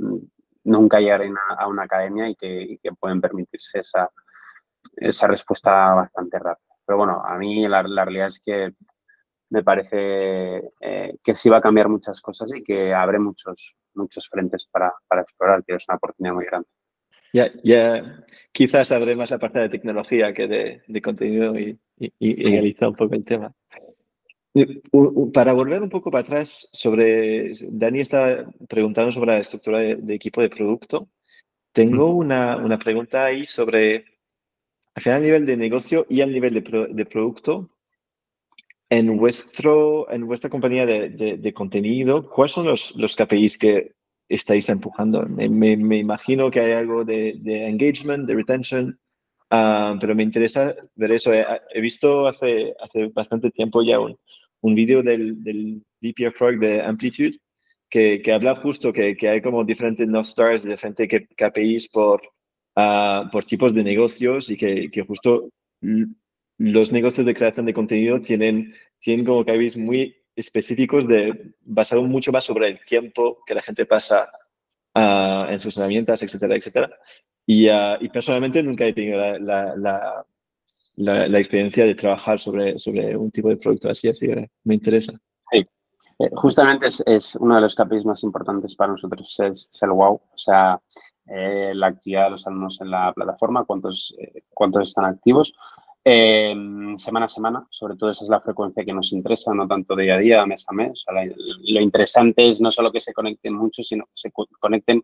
[0.63, 4.09] nunca lleguen a, una academia y que, que, pueden permitirse esa,
[4.95, 6.75] esa respuesta bastante rápida.
[6.85, 8.73] Pero bueno, a mí la, la realidad es que
[9.49, 14.27] me parece eh, que sí va a cambiar muchas cosas y que abre muchos, muchos
[14.27, 16.67] frentes para, para explorar, que es una oportunidad muy grande.
[17.33, 22.13] Ya, ya quizás abre más la parte de tecnología que de, de contenido y, y,
[22.19, 23.53] y un poco el tema.
[25.33, 30.41] Para volver un poco para atrás sobre, Dani está preguntando sobre la estructura de, equipo
[30.41, 31.10] de producto.
[31.71, 34.05] Tengo una, una, pregunta ahí sobre,
[34.95, 37.69] al final, a nivel de negocio y al nivel de, de producto,
[38.89, 43.93] en, vuestro, en vuestra compañía de, de, contenido, ¿cuáles son los, los KPIs que
[44.30, 45.23] estáis empujando?
[45.23, 49.00] Me, me, imagino que hay algo de, engagement, de retention,
[49.52, 51.32] uh, pero me interesa ver eso.
[51.34, 54.17] He, visto hace, hace bastante tiempo ya un,
[54.62, 57.39] un vídeo del, del DPR Frog de Amplitude
[57.89, 62.21] que, que habla justo que, que, hay como diferentes North Stars, diferentes KPIs por,
[62.76, 65.50] uh, por tipos de negocios y que, que justo
[66.57, 72.31] los negocios de creación de contenido tienen, tienen como KPIs muy específicos de, basado mucho
[72.31, 74.29] más sobre el tiempo que la gente pasa
[74.95, 76.89] uh, en sus herramientas, etcétera, etcétera.
[77.45, 80.25] Y, y personalmente nunca he tenido la,
[80.97, 85.13] la, experiencia de trabajar sobre, sobre un tipo de producto así, así que me interesa.
[85.51, 85.63] Sí,
[86.19, 89.91] eh, justamente es, es, uno de los KPIs más importantes para nosotros, es, es el
[89.91, 90.81] wow, o sea,
[91.27, 95.53] eh, la actividad de los alumnos en la plataforma, cuántos, eh, cuántos están activos.
[96.09, 96.55] Eh,
[96.95, 100.15] semana a semana, sobre todo esa es la frecuencia que nos interesa, no tanto día
[100.15, 101.03] a día, mes a mes.
[101.05, 105.03] lo interesante es no solo que se conecten mucho, sino que se conecten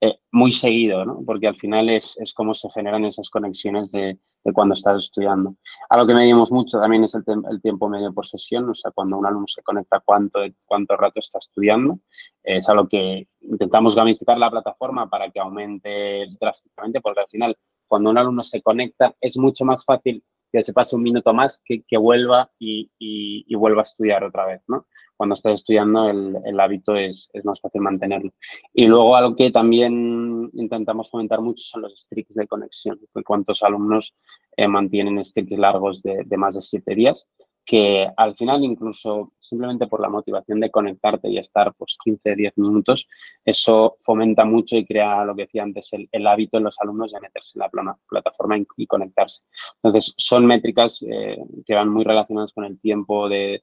[0.00, 1.20] eh, muy seguido, ¿no?
[1.26, 4.20] porque al final es, es cómo se generan esas conexiones de,
[4.54, 5.56] cuando estás estudiando.
[5.88, 7.24] Algo que medimos mucho también es el,
[7.60, 11.40] tiempo medio por sesión, o sea, cuando un alumno se conecta, cuánto, cuánto rato está
[11.40, 11.98] estudiando.
[12.44, 18.10] es algo que intentamos gamificar la plataforma para que aumente drásticamente, porque al final, cuando
[18.10, 20.22] un alumno se conecta, es mucho más fácil
[20.56, 24.86] que se pase un minuto más, que, vuelva y, vuelva a estudiar otra vez, ¿no?
[25.16, 28.32] Cuando estás estudiando el, hábito es, más fácil mantenerlo.
[28.72, 34.14] Y luego algo que también intentamos fomentar mucho son los streaks de conexión, cuántos alumnos
[34.56, 37.28] eh, mantienen streaks largos de, más de siete días.
[37.66, 42.58] Que al final incluso simplemente por la motivación de conectarte y estar pues 15, 10
[42.58, 43.08] minutos,
[43.44, 47.20] eso fomenta mucho y crea lo que decía antes, el, hábito en los alumnos de
[47.20, 49.42] meterse en la plataforma y, conectarse.
[49.82, 53.62] Entonces, son métricas eh, que van muy relacionadas con el tiempo de,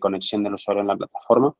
[0.00, 1.54] conexión del usuario en la plataforma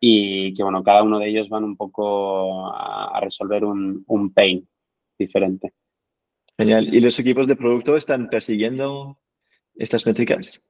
[0.00, 4.68] y que, bueno, cada uno de ellos van un poco a, resolver un, un pain
[5.16, 5.72] diferente.
[6.58, 6.92] Genial.
[6.92, 9.18] ¿Y los equipos de producto están persiguiendo
[9.76, 10.60] estas métricas?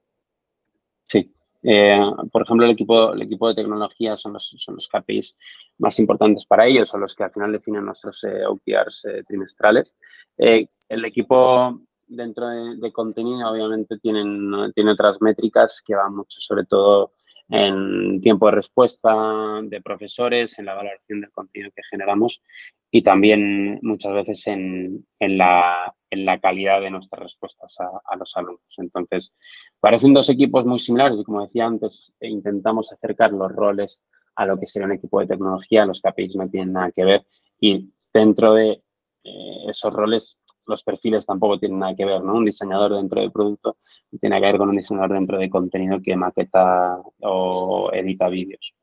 [1.05, 1.33] Sí.
[1.63, 1.99] Eh,
[2.31, 5.37] por ejemplo, el equipo, el equipo de tecnología son los, son los KPIs
[5.79, 9.97] más importantes para ellos, son los que al final definen nuestros eh, OKRs eh, trimestrales.
[10.37, 17.13] el equipo dentro de, contenido obviamente tienen, tiene otras métricas que van mucho sobre todo
[17.49, 22.43] en tiempo de respuesta de profesores, en la valoración del contenido que generamos
[22.91, 25.95] y también muchas veces en, la,
[26.41, 28.63] calidad de nuestras respuestas a, los alumnos.
[28.79, 29.33] Entonces,
[29.81, 34.05] parecen dos equipos muy similares y como decía antes, intentamos acercar los roles
[34.37, 37.27] a lo que sería un equipo de tecnología, los KPIs no tienen nada que ver
[37.61, 38.83] y dentro de
[39.25, 42.35] eh, esos roles los perfiles tampoco tienen nada que ver, ¿no?
[42.35, 43.77] Un diseñador dentro del producto
[44.21, 48.75] tiene que ver con un diseñador dentro de contenido que maqueta o edita vídeos.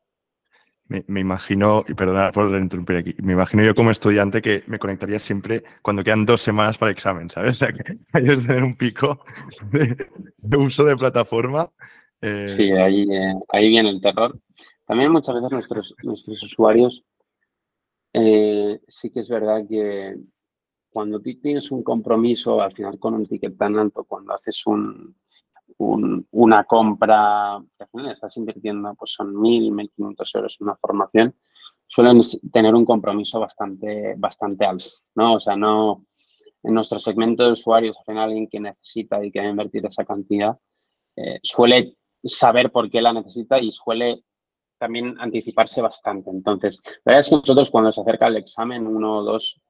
[1.06, 5.18] Me, imagino, y perdonad por interrumpir aquí, me imagino yo como estudiante que me conectaría
[5.18, 7.52] siempre cuando quedan dos semanas para el examen, ¿sabes?
[7.52, 9.24] O sea, que hay que tener un pico
[9.70, 11.66] de, uso de plataforma.
[12.20, 12.46] Eh.
[12.48, 14.38] Sí, ahí, eh, ahí viene el terror.
[14.86, 17.04] También muchas veces nuestros, nuestros usuarios,
[18.12, 20.16] eh, sí que es verdad que
[20.92, 25.16] cuando tienes un compromiso al final con un ticket tan alto, cuando haces un,
[25.78, 31.34] una compra que al final estás invirtiendo, pues son 1.000, 1.500 euros en una formación,
[31.86, 32.20] suelen
[32.52, 35.34] tener un compromiso bastante, bastante alto, ¿no?
[35.34, 36.06] O sea, no,
[36.62, 40.58] en nuestro segmento de usuarios, al final alguien que necesita y que invertir esa cantidad,
[41.16, 44.24] eh, suele saber por qué la necesita y suele
[44.78, 46.30] también anticiparse bastante.
[46.30, 49.60] Entonces, la verdad es que nosotros cuando se acerca el examen, uno o dos,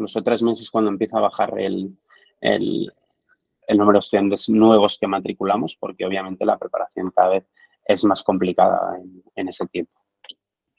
[0.00, 1.94] incluso tres meses cuando empieza a bajar el,
[2.40, 7.44] el número de estudiantes nuevos que matriculamos, porque obviamente la preparación cada vez
[7.84, 8.98] es más complicada
[9.36, 9.92] en, ese tiempo.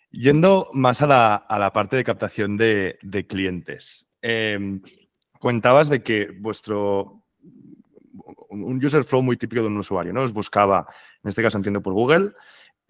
[0.10, 2.98] Yendo más a la, parte de captación de,
[3.30, 4.82] clientes, em,
[5.40, 7.24] comentabas de que vuestro
[8.50, 10.24] un user flow muy típico de un usuario, ¿no?
[10.24, 10.86] Os buscaba,
[11.24, 12.34] en este caso entiendo por Google,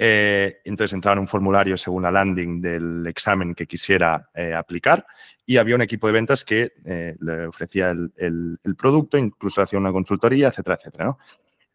[0.03, 5.05] eh, entonces entraba en un formulario según la landing del examen que quisiera eh, aplicar
[5.45, 9.91] y había un equipo de ventas que eh, le ofrecía el, producto, incluso hacía una
[9.91, 11.05] consultoría, etcétera, etcétera.
[11.05, 11.19] ¿no?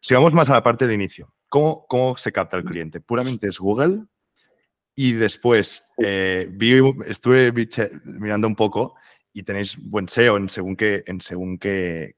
[0.01, 3.01] Si vamos más a la parte del inicio, ¿cómo, se capta el cliente?
[3.01, 4.03] ¿Puramente es Google?
[4.97, 7.53] Y después estuve
[8.03, 8.97] mirando un poco
[9.33, 12.17] y tenéis buen SEO en según qué, en según qué,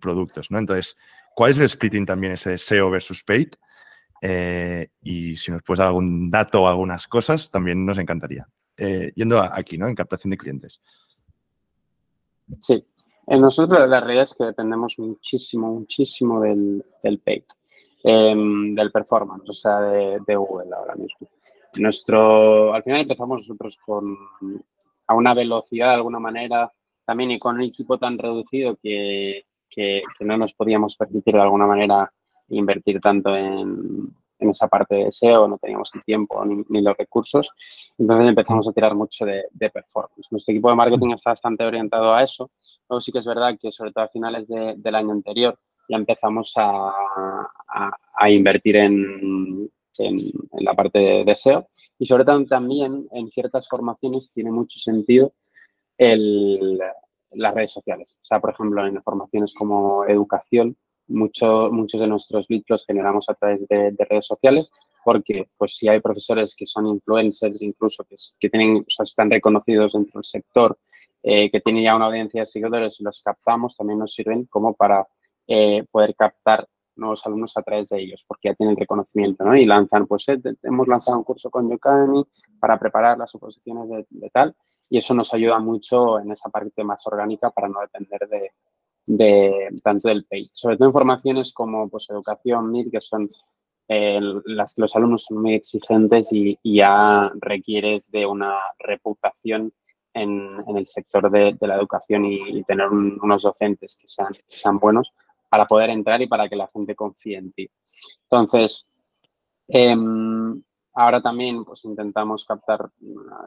[0.00, 0.50] productos.
[0.50, 0.58] ¿no?
[0.58, 0.96] Entonces,
[1.36, 3.50] ¿cuál es el splitting también ese SEO versus paid?
[4.20, 8.46] Eh, y si nos puedes dar algún dato o algunas cosas, también nos encantaría.
[8.76, 9.88] Eh, yendo aquí, ¿no?
[9.88, 10.82] En captación de clientes.
[12.60, 12.84] Sí.
[13.26, 17.42] En nosotros la realidad es que dependemos muchísimo, muchísimo del, del paid,
[18.02, 21.28] em, del performance, o sea, de, Google ahora mismo.
[21.74, 24.16] Nuestro, al final empezamos nosotros con
[25.06, 26.72] a una velocidad de alguna manera
[27.04, 31.66] también y con un equipo tan reducido que, que no nos podíamos permitir de alguna
[31.66, 32.10] manera
[32.50, 37.50] invertir tanto en, en esa parte de SEO, no teníamos el tiempo ni, los recursos.
[37.98, 40.28] Entonces empezamos a tirar mucho de, de, performance.
[40.30, 42.50] Nuestro equipo de marketing está bastante orientado a eso.
[42.88, 45.58] Luego sí que es verdad que sobre todo a finales del año anterior
[45.88, 46.92] ya empezamos a,
[48.18, 54.30] a, invertir en, en, la parte de, SEO y sobre todo también en ciertas formaciones
[54.30, 55.32] tiene mucho sentido
[55.96, 56.78] el,
[57.32, 58.08] las redes sociales.
[58.22, 60.76] O sea, por ejemplo, en formaciones como educación,
[61.08, 64.70] mucho, muchos de nuestros leads los generamos a través de, redes sociales
[65.04, 70.18] porque pues si hay profesores que son influencers incluso que, que tienen, están reconocidos dentro
[70.18, 70.78] del sector,
[71.22, 74.74] eh, que tienen ya una audiencia de seguidores y los captamos, también nos sirven como
[74.74, 75.06] para
[75.46, 79.56] eh, poder captar nuevos alumnos a través de ellos, porque ya tienen reconocimiento, ¿no?
[79.56, 82.24] Y lanzan, pues eh, hemos lanzado un curso con Academy
[82.60, 84.54] para preparar las oposiciones de, de, tal,
[84.90, 88.52] y eso nos ayuda mucho en esa parte más orgánica para no depender de,
[89.08, 90.50] de tanto del PAY.
[90.52, 93.28] Sobre todo informaciones como pues, educación, MIR, que son
[93.88, 99.72] eh, las que los alumnos son muy exigentes y, ya requieres de una reputación
[100.12, 105.14] en, el sector de, la educación y, tener unos docentes que sean, sean buenos
[105.48, 107.70] para poder entrar y para que la gente confíe en ti.
[108.24, 108.86] Entonces,
[109.68, 112.90] em, ahora también pues intentamos captar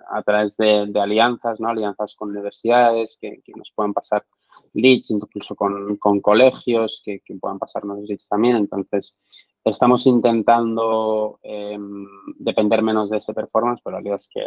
[0.09, 1.69] a través de, alianzas, ¿no?
[1.69, 4.25] Alianzas con universidades que, que, nos puedan pasar
[4.73, 8.57] leads, incluso con, colegios que, puedan pasarnos leads también.
[8.57, 9.17] Entonces,
[9.63, 12.05] estamos intentando em,
[12.37, 14.41] depender menos de ese performance, pero la realidad es que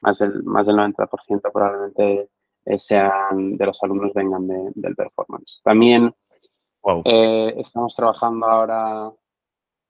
[0.00, 2.30] más, del, más del 90% probablemente
[2.64, 5.60] eh, sean de los alumnos vengan del performance.
[5.64, 6.14] También
[7.04, 9.12] eh, estamos trabajando ahora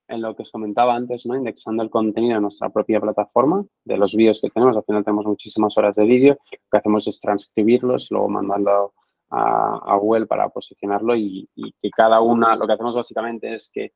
[0.08, 1.36] en lo que os comentaba antes, ¿no?
[1.36, 4.76] indexando el contenido en nuestra propia plataforma, de los vídeos que tenemos.
[4.76, 6.38] Al final tenemos muchísimas horas de vídeo.
[6.50, 8.94] Lo que hacemos es transcribirlos, luego mandarlo
[9.30, 11.48] a, a Google para posicionarlo y,
[11.80, 13.92] que cada una, lo que hacemos básicamente es que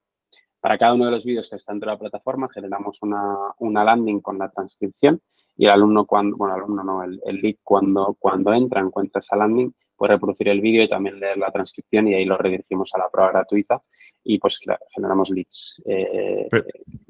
[0.60, 4.20] para cada uno de los vídeos que está dentro de la plataforma generamos una, landing
[4.20, 5.20] con la transcripción
[5.56, 9.20] y el alumno cuando, bueno, el alumno no, el, el lead cuando, cuando entra encuentra
[9.20, 12.90] esa landing puede reproducir el vídeo y también leer la transcripción y ahí lo redirigimos
[12.94, 13.80] a la prueba gratuita
[14.24, 14.58] y pues
[14.94, 16.48] generamos leads eh,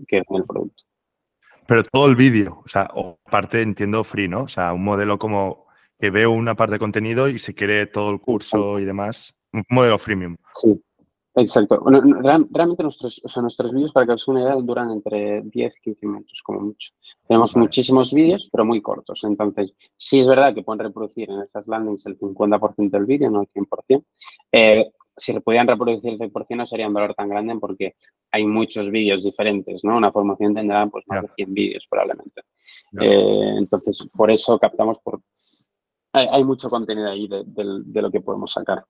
[0.07, 0.83] que es el producto.
[1.67, 4.43] Pero todo el vídeo, o sea, o parte entiendo free, ¿no?
[4.43, 5.69] O sea, un modelo como
[6.03, 9.63] que veo una parte de contenido y se quiere todo el curso y demás, un
[9.71, 10.35] modelo freemium.
[10.61, 10.83] Sí,
[11.37, 11.79] Exacto.
[11.81, 12.03] Bueno,
[12.51, 16.07] realmente nuestros, o nuestros vídeos, para que os una idea, duran entre 10 y 15
[16.07, 16.91] minutos, como mucho.
[17.27, 19.23] Tenemos muchísimos vídeos, pero muy cortos.
[19.23, 23.43] Entonces, sí es verdad que pueden reproducir en estas landings el 50% del vídeo, no
[23.43, 24.05] el 100%.
[24.51, 27.95] Eh, si podían reproducir el 100% no sería un valor tan grande porque
[28.31, 29.97] hay muchos vídeos diferentes, ¿no?
[29.97, 32.43] Una formación tendrá pues más de 100 vídeos probablemente.
[33.01, 35.21] Eh, entonces, por eso captamos por...
[36.13, 38.85] Hay, mucho contenido ahí de lo que podemos sacar.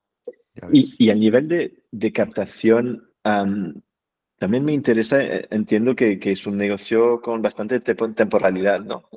[0.72, 1.48] Y, a nivel
[1.90, 9.08] de, captación, también me interesa, eh, entiendo que, es un negocio con bastante temporalidad, ¿no?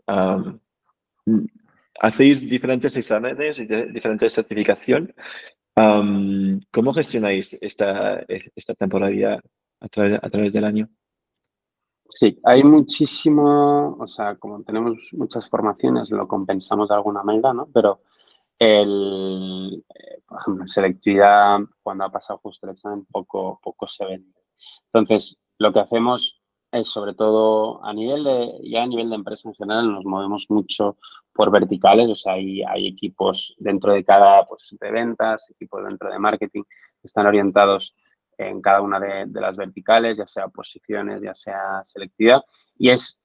[1.99, 5.13] hacéis diferentes exámenes y diferentes certificación.
[5.75, 9.39] ¿Cómo gestionáis esta, esta temporalidad
[9.79, 10.89] a través, a través del año?
[12.17, 17.67] Sí, hay muchísimo, o sea, como tenemos muchas formaciones, lo compensamos de alguna manera, ¿no?
[17.73, 18.03] Pero
[18.57, 24.05] el, eh, por ejemplo, en selectividad, cuando ha pasado justo el examen, poco, poco se
[24.05, 24.39] vende.
[24.93, 26.41] Entonces, lo que hacemos
[26.71, 30.45] es, sobre todo, a nivel de, ya a nivel de empresa en general, nos movemos
[30.49, 30.97] mucho
[31.33, 36.09] por verticales, o sea, hay, hay equipos dentro de cada, pues, de ventas, equipos dentro
[36.09, 37.93] de marketing, que están orientados
[38.37, 42.41] en cada una de, las verticales, ya sea posiciones, ya sea selectividad,
[42.77, 43.19] y es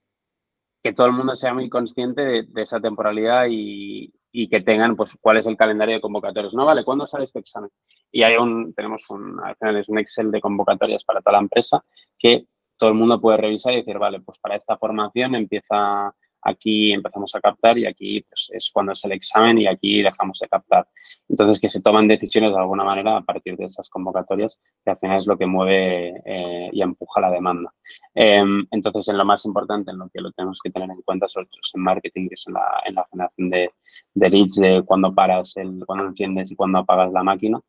[0.83, 5.17] que todo el mundo sea muy consciente de esa temporalidad y, y que tengan, pues,
[5.21, 6.55] cuál es el calendario de convocatorias.
[6.55, 7.71] No, vale, ¿cuándo sale este examen?
[8.13, 11.43] Y hay un, tenemos un, al final es un Excel de convocatorias para toda la
[11.43, 11.85] empresa
[12.19, 12.47] que
[12.77, 17.35] todo el mundo puede revisar y decir, vale, pues para esta formación empieza aquí empezamos
[17.35, 20.89] a captar y aquí pues, es cuando es el examen y aquí dejamos de captar.
[21.29, 24.99] Entonces, que se toman decisiones de alguna manera a partir de esas convocatorias, que al
[24.99, 27.73] final es lo que mueve eh, y empuja la demanda.
[28.15, 31.29] Em, entonces, en lo más importante, en lo que lo tenemos que tener en cuenta,
[31.29, 33.71] sobre todo en marketing, que es en la, en la generación de,
[34.15, 37.61] de, leads, de cuando paras, el, cuando entiendes y cuando apagas la máquina.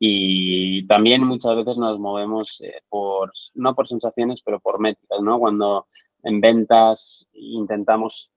[0.00, 5.38] Y también muchas veces nos movemos eh, por, no por sensaciones, pero por métricas, ¿no?
[5.40, 5.86] Cuando
[6.22, 8.32] en ventas intentamos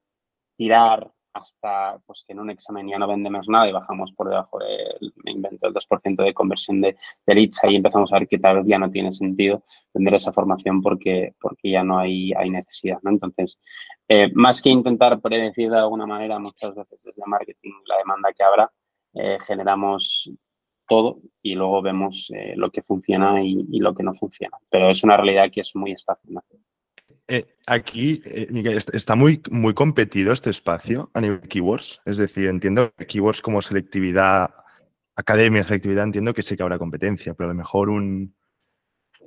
[0.55, 4.59] tirar hasta pues, que en un examen ya no vendemos nada y bajamos por debajo
[4.59, 8.57] del, invento, el 2% de conversión de, de leads, ahí empezamos a ver que tal
[8.57, 9.63] vez ya no tiene sentido
[9.93, 12.99] vender esa formación porque, porque ya no hay, hay necesidad.
[13.03, 13.11] ¿no?
[13.11, 13.59] Entonces,
[14.07, 18.43] eh, más que intentar predecir de alguna manera, muchas veces desde marketing la demanda que
[18.43, 18.71] habrá,
[19.13, 20.29] eh, generamos
[20.87, 24.57] todo y luego vemos eh, lo que funciona y, y, lo que no funciona.
[24.69, 26.43] Pero es una realidad que es muy estacional.
[27.33, 28.49] Eh, aquí eh,
[28.91, 32.01] está muy, muy competido este espacio a nivel de keywords.
[32.03, 34.53] Es decir, entiendo que keywords como selectividad,
[35.15, 38.35] academia, selectividad, entiendo que sí que habrá competencia, pero a lo mejor un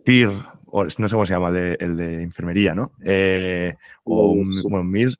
[0.04, 0.28] PIR,
[0.66, 2.92] o no sé cómo se llama, el de, enfermería, ¿no?
[3.02, 5.14] Eh, o un, bueno, MIR.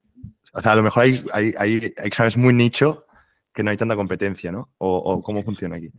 [0.53, 3.07] O sea, a lo mejor hay, hay, hay, exámenes muy nicho
[3.55, 4.69] que no hay tanta competencia, ¿no?
[4.77, 5.91] O, cómo funciona aquí.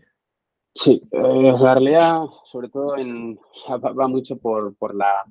[0.71, 5.25] Sí, la realidad, sobre todo, en, va mucho por, por la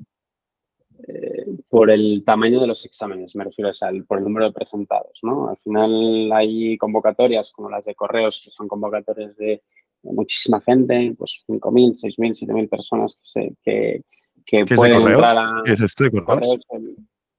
[1.09, 5.19] eh, por el tamaño de los exámenes, me refiero a por el número de presentados,
[5.23, 5.49] ¿no?
[5.49, 9.63] Al final hay convocatorias como las de correos, que son convocatorias de,
[10.03, 14.03] muchísima gente, pues 5.000, 6.000, 7.000 personas que, se, que,
[14.45, 15.63] que pueden entrar a...
[15.65, 16.59] ¿Qué es esto de correos?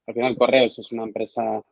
[0.07, 1.63] al final Correos es una empresa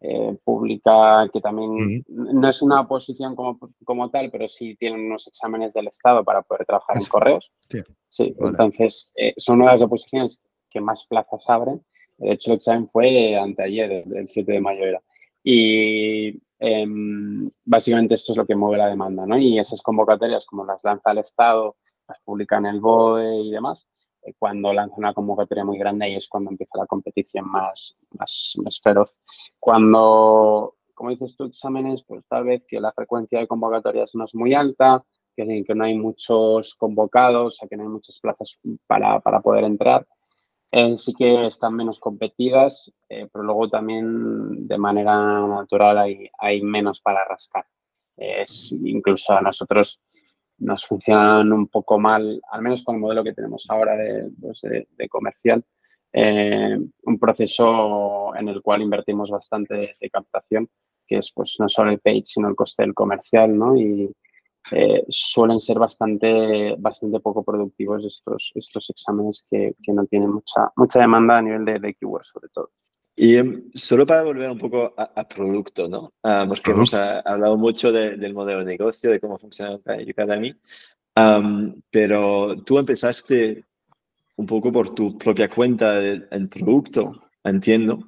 [0.00, 5.26] eh, pública que también no es una oposición como, como tal, pero sí tienen unos
[5.28, 7.52] exámenes del Estado para poder trabajar en correos.
[8.08, 10.42] Sí, entonces eh, son las oposiciones
[10.72, 11.84] que más plazas abren.
[12.18, 15.02] De hecho, el examen fue anteayer, el 7 de mayo era.
[15.42, 19.36] Y em, básicamente esto es lo que mueve la demanda, ¿no?
[19.38, 21.76] Y esas convocatorias, como las lanza el Estado,
[22.08, 23.88] las publica en el BOE y demás,
[24.22, 28.54] eh, cuando lanza una convocatoria muy grande ahí es cuando empieza la competición más, más,
[28.62, 29.14] más feroz.
[29.58, 34.34] Cuando, como dices tú, exámenes, pues tal vez que la frecuencia de convocatorias no es
[34.34, 35.04] muy alta,
[35.36, 39.40] que, que no hay muchos convocados, o sea, que no hay muchas plazas para, para
[39.40, 40.06] poder entrar.
[40.74, 45.14] Eh, sí que están menos competidas, eh, pero luego también de manera
[45.46, 47.66] natural hay, menos para rascar.
[48.16, 50.00] Es, incluso a nosotros
[50.56, 54.62] nos funcionan un poco mal, al menos con el modelo que tenemos ahora de, pues
[55.10, 55.62] comercial,
[56.10, 60.70] eh, un proceso en el cual invertimos bastante de, captación,
[61.06, 63.76] que es pues no solo el page, sino el coste del comercial, ¿no?
[63.76, 64.10] Y,
[64.70, 70.70] eh, suelen ser bastante, bastante poco productivos estos, estos exámenes que, que no tienen mucha,
[70.76, 72.70] mucha demanda a nivel de, de keywords sobre todo.
[73.14, 76.12] Y em, solo para volver un poco a, producto, ¿no?
[76.22, 80.54] Ah, porque hemos hablado mucho del modelo de negocio, de cómo funciona Academy,
[81.16, 83.66] um, pero tú empezaste
[84.36, 87.12] un poco por tu propia cuenta el producto,
[87.44, 87.98] entiendo,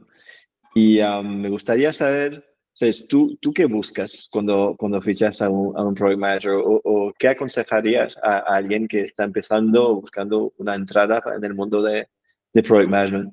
[0.74, 5.84] y me gustaría saber entonces, ¿tú, ¿tú qué buscas cuando, cuando fichas a un, a
[5.84, 11.44] un Project Manager o, qué aconsejarías a, alguien que está empezando buscando una entrada en
[11.44, 12.08] el mundo de,
[12.52, 13.32] de Project Management?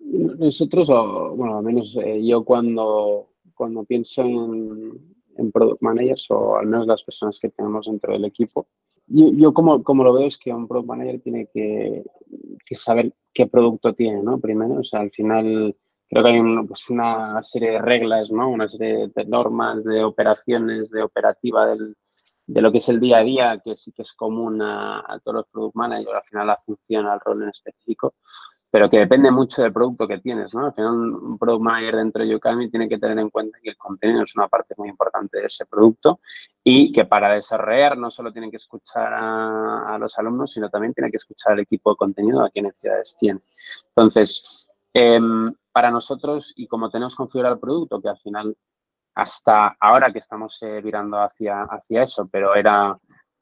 [0.00, 4.98] Nosotros, o, bueno, al menos eh, yo cuando, cuando pienso en,
[5.36, 8.66] en, Product Managers o al menos las personas que tenemos dentro del equipo,
[9.06, 12.02] yo, yo como, como, lo veo es que un Product Manager tiene que,
[12.66, 14.40] que saber qué producto tiene, ¿no?
[14.40, 15.76] Primero, o sea, al final
[16.12, 18.50] creo que hay pues una serie de reglas, ¿no?
[18.50, 21.96] una serie de normas, de operaciones, de operativa del,
[22.46, 25.36] de lo que es el día a día, que sí que es común a, todos
[25.36, 28.16] los product managers, al final la función, al rol en específico,
[28.70, 30.66] pero que depende mucho del producto que tienes, ¿no?
[30.66, 33.78] Al final un product manager dentro de Udemy tiene que tener en cuenta que el
[33.78, 36.20] contenido es una parte muy importante de ese producto
[36.62, 41.10] y que para desarrollar no solo tiene que escuchar a, los alumnos, sino también tiene
[41.10, 43.40] que escuchar al equipo de contenido a qué necesidades tiene.
[43.94, 45.18] Entonces, eh,
[45.72, 48.56] para nosotros y como tenemos configurado el producto, que al final
[49.14, 52.98] hasta ahora que estamos eh, virando hacia, hacia eso, pero era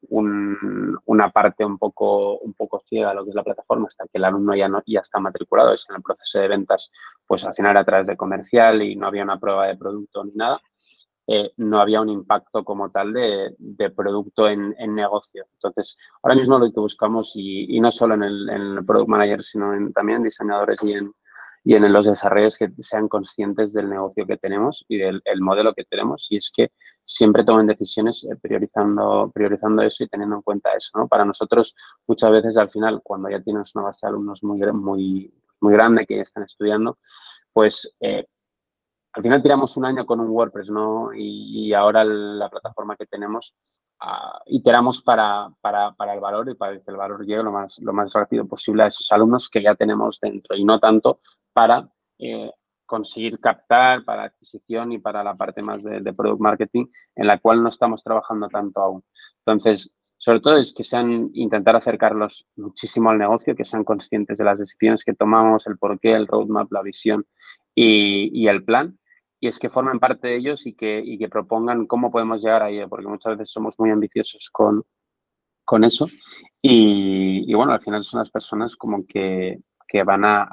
[0.09, 4.25] una parte un poco, un poco ciega lo que es la plataforma hasta que el
[4.25, 6.91] alumno ya, no, ya está matriculado, es en el proceso de ventas,
[7.27, 10.23] pues al final era a través de comercial y no había una prueba de producto
[10.25, 10.59] ni nada.
[11.27, 15.45] Eh, no había un impacto como tal de, producto en, negocio.
[15.53, 19.71] Entonces, ahora mismo lo que buscamos, y, no solo en el, en Product Manager, sino
[19.93, 21.13] también en diseñadores y en,
[21.63, 25.83] y en los desarrollos que sean conscientes del negocio que tenemos y del modelo que
[25.83, 26.27] tenemos.
[26.29, 26.71] Y es que
[27.03, 30.91] siempre tomen decisiones eh, priorizando, priorizando eso y teniendo en cuenta eso.
[30.97, 31.07] ¿no?
[31.07, 31.75] Para nosotros,
[32.07, 36.05] muchas veces al final, cuando ya tienes una base de alumnos muy, muy, muy grande
[36.07, 36.97] que ya están estudiando,
[37.53, 38.25] pues eh,
[39.13, 41.13] al final tiramos un año con un WordPress, ¿no?
[41.13, 43.55] Y, ahora la plataforma que tenemos
[44.01, 47.79] uh, iteramos para, para, para, el valor y para que el valor llegue lo más,
[47.79, 51.19] lo más rápido posible a esos alumnos que ya tenemos dentro y no tanto
[51.53, 51.89] para
[52.19, 52.51] eh,
[52.85, 57.63] conseguir captar para adquisición y para la parte más de, product marketing en la cual
[57.63, 59.03] no estamos trabajando tanto aún.
[59.45, 64.43] Entonces, sobre todo es que sean, intentar acercarlos muchísimo al negocio, que sean conscientes de
[64.43, 67.25] las decisiones que tomamos, el porqué, el roadmap, la visión
[67.73, 68.99] y, el plan.
[69.41, 72.63] Y es que formen parte de ellos y que, y que propongan cómo podemos llegar
[72.63, 74.83] a ello, porque muchas veces somos muy ambiciosos con,
[75.65, 76.07] con eso.
[76.61, 79.59] Y, y, bueno, al final son las personas como que
[79.91, 80.47] que van a,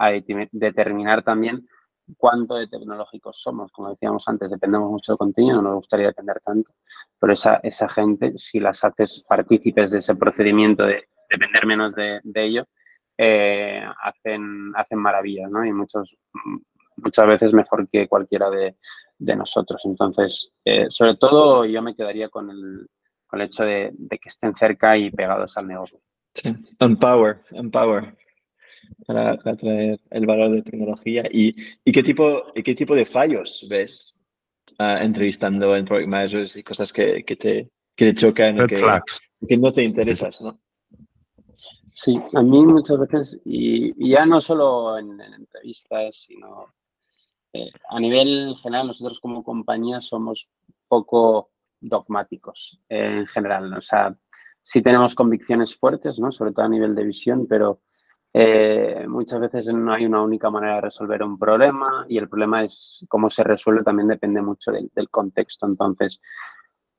[0.51, 1.68] determinar también
[2.16, 3.70] cuánto de tecnológicos somos.
[3.70, 6.72] Como decíamos antes, dependemos mucho del contenido, no nos gustaría depender tanto,
[7.20, 12.20] pero esa, esa gente, si las haces partícipes de ese procedimiento de depender menos de,
[12.34, 12.66] ello,
[13.16, 15.64] eh, hacen, hacen maravillas, ¿no?
[15.64, 16.16] Y muchos,
[17.03, 18.76] muchas veces mejor que cualquiera de,
[19.18, 19.82] nosotros.
[19.84, 22.86] Entonces, eh, sobre todo yo me quedaría con el,
[23.26, 26.01] con el hecho de, de, que estén cerca y pegados al negocio.
[26.34, 28.16] Sí, empower, empower
[29.07, 31.24] para, atraer el valor de tecnología.
[31.30, 34.16] ¿Y, y qué, tipo, qué tipo de fallos ves
[34.78, 38.82] uh, entrevistando en Project Managers y cosas que, que, te, que te chocan y que,
[39.49, 40.40] que, no te interesas?
[40.40, 40.61] ¿no?
[41.92, 46.72] Sí, a mí muchas veces, y, ya no solo en, entrevistas, sino
[47.53, 50.49] eh, a nivel general, nosotros como compañía somos
[50.86, 53.72] poco dogmáticos eh, en general.
[53.74, 54.14] O sea,
[54.62, 56.30] sí tenemos convicciones fuertes, ¿no?
[56.30, 57.80] sobre todo a nivel de visión, pero
[58.32, 62.62] eh, muchas veces no hay una única manera de resolver un problema y el problema
[62.62, 65.66] es cómo se resuelve también depende mucho del, contexto.
[65.66, 66.20] Entonces,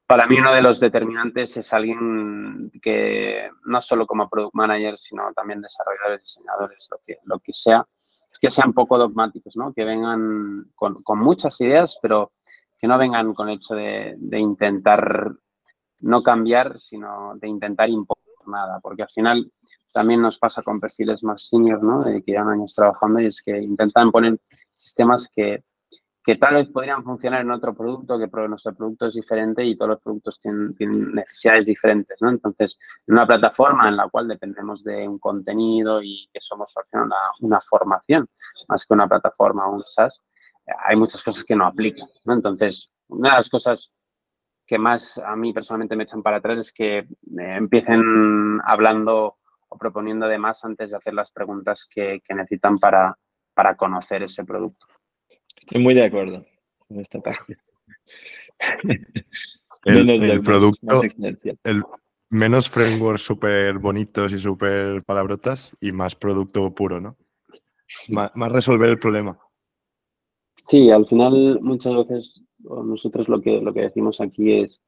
[0.07, 5.31] para mí uno de los determinantes es alguien que no solo como product manager, sino
[5.35, 7.85] también desarrolladores, diseñadores, lo que, lo que sea,
[8.31, 9.73] es que sean poco dogmáticos, ¿no?
[9.73, 12.31] que vengan con, muchas ideas, pero
[12.77, 15.31] que no vengan con el hecho de, de intentar
[16.01, 19.51] no cambiar, sino de intentar imponer nada, porque al final
[19.93, 22.03] también nos pasa con perfiles más senior, ¿no?
[22.03, 24.39] De que llevan años trabajando y es que intentan poner
[24.75, 25.63] sistemas que,
[26.23, 29.89] que tal vez podrían funcionar en otro producto, que nuestro producto es diferente y todos
[29.89, 30.75] los productos tienen,
[31.13, 32.29] necesidades diferentes, ¿no?
[32.29, 37.15] Entonces, en una plataforma en la cual dependemos de un contenido y que somos una,
[37.39, 38.27] una formación,
[38.67, 40.23] más que una plataforma un SaaS,
[40.85, 42.33] hay muchas cosas que no aplican, ¿no?
[42.33, 43.91] Entonces, una de las cosas
[44.69, 47.07] que más a mí personalmente me echan para atrás es que
[47.37, 53.17] empiecen hablando o proponiendo de más antes de hacer las preguntas que, necesitan para,
[53.55, 54.85] para conocer ese producto.
[55.59, 56.45] Estoy muy de acuerdo
[56.87, 57.57] con esta parte.
[59.85, 61.01] el, producto,
[61.63, 61.83] el
[62.29, 67.17] menos frameworks súper bonitos y súper palabrotas y más producto puro, ¿no?
[68.09, 69.39] Más, resolver el problema.
[70.55, 74.81] Sí, al final muchas veces nosotros lo que, lo que decimos aquí es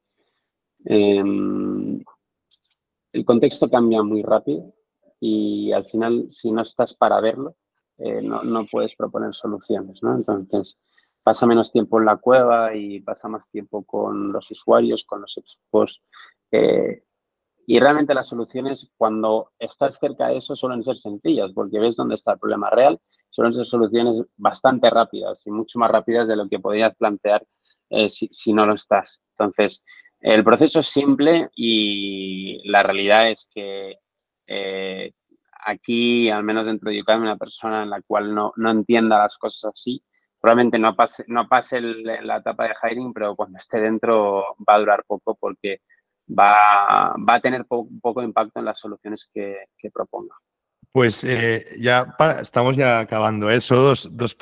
[0.84, 2.02] em,
[3.12, 4.72] el contexto cambia muy rápido
[5.18, 7.56] y al final si no estás para verlo,
[8.04, 10.16] eh, no, puedes proponer soluciones, ¿no?
[10.16, 10.76] Entonces,
[11.22, 15.38] pasa menos tiempo en la cueva y pasa más tiempo con los usuarios, con los
[15.38, 16.02] equipos.
[16.50, 17.04] Eh,
[17.64, 22.16] y realmente las soluciones, cuando estás cerca de eso, suelen ser sencillas, porque ves dónde
[22.16, 22.98] está el problema real,
[23.30, 27.46] suelen ser soluciones bastante rápidas y mucho más rápidas de lo que podías plantear
[27.90, 29.22] eh, si, no lo estás.
[29.38, 29.84] Entonces,
[30.18, 33.98] el proceso es simple y la realidad es que
[35.64, 39.72] aquí, al menos dentro de Udemy, una persona en la cual no, entienda las cosas
[39.72, 40.02] así,
[40.40, 44.78] probablemente no pase, no pase la etapa de hiring, pero cuando esté dentro va a
[44.78, 45.80] durar poco porque
[46.28, 49.56] va, a tener poco impacto en las soluciones que,
[49.92, 50.34] proponga.
[50.90, 53.74] Pues eh, ya estamos ya acabando eso.
[53.76, 54.36] Dos, dos,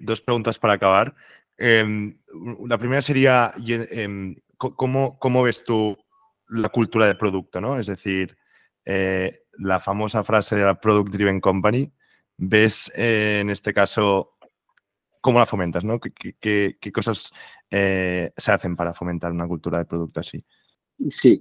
[0.00, 1.14] dos preguntas para acabar.
[1.56, 2.18] Em,
[2.66, 5.96] la primera sería, em, ¿cómo, ¿cómo, ves tú
[6.48, 7.60] la cultura de producto?
[7.60, 7.78] ¿no?
[7.78, 8.36] Es decir,
[8.84, 11.92] eh, la famosa frase de la Product Driven Company,
[12.36, 14.32] ves eh, en este caso
[15.20, 16.00] cómo la fomentas, ¿no?
[16.00, 17.30] ¿Qué, cosas
[17.70, 20.44] eh, se hacen para fomentar una cultura de producto así?
[21.08, 21.40] Sí,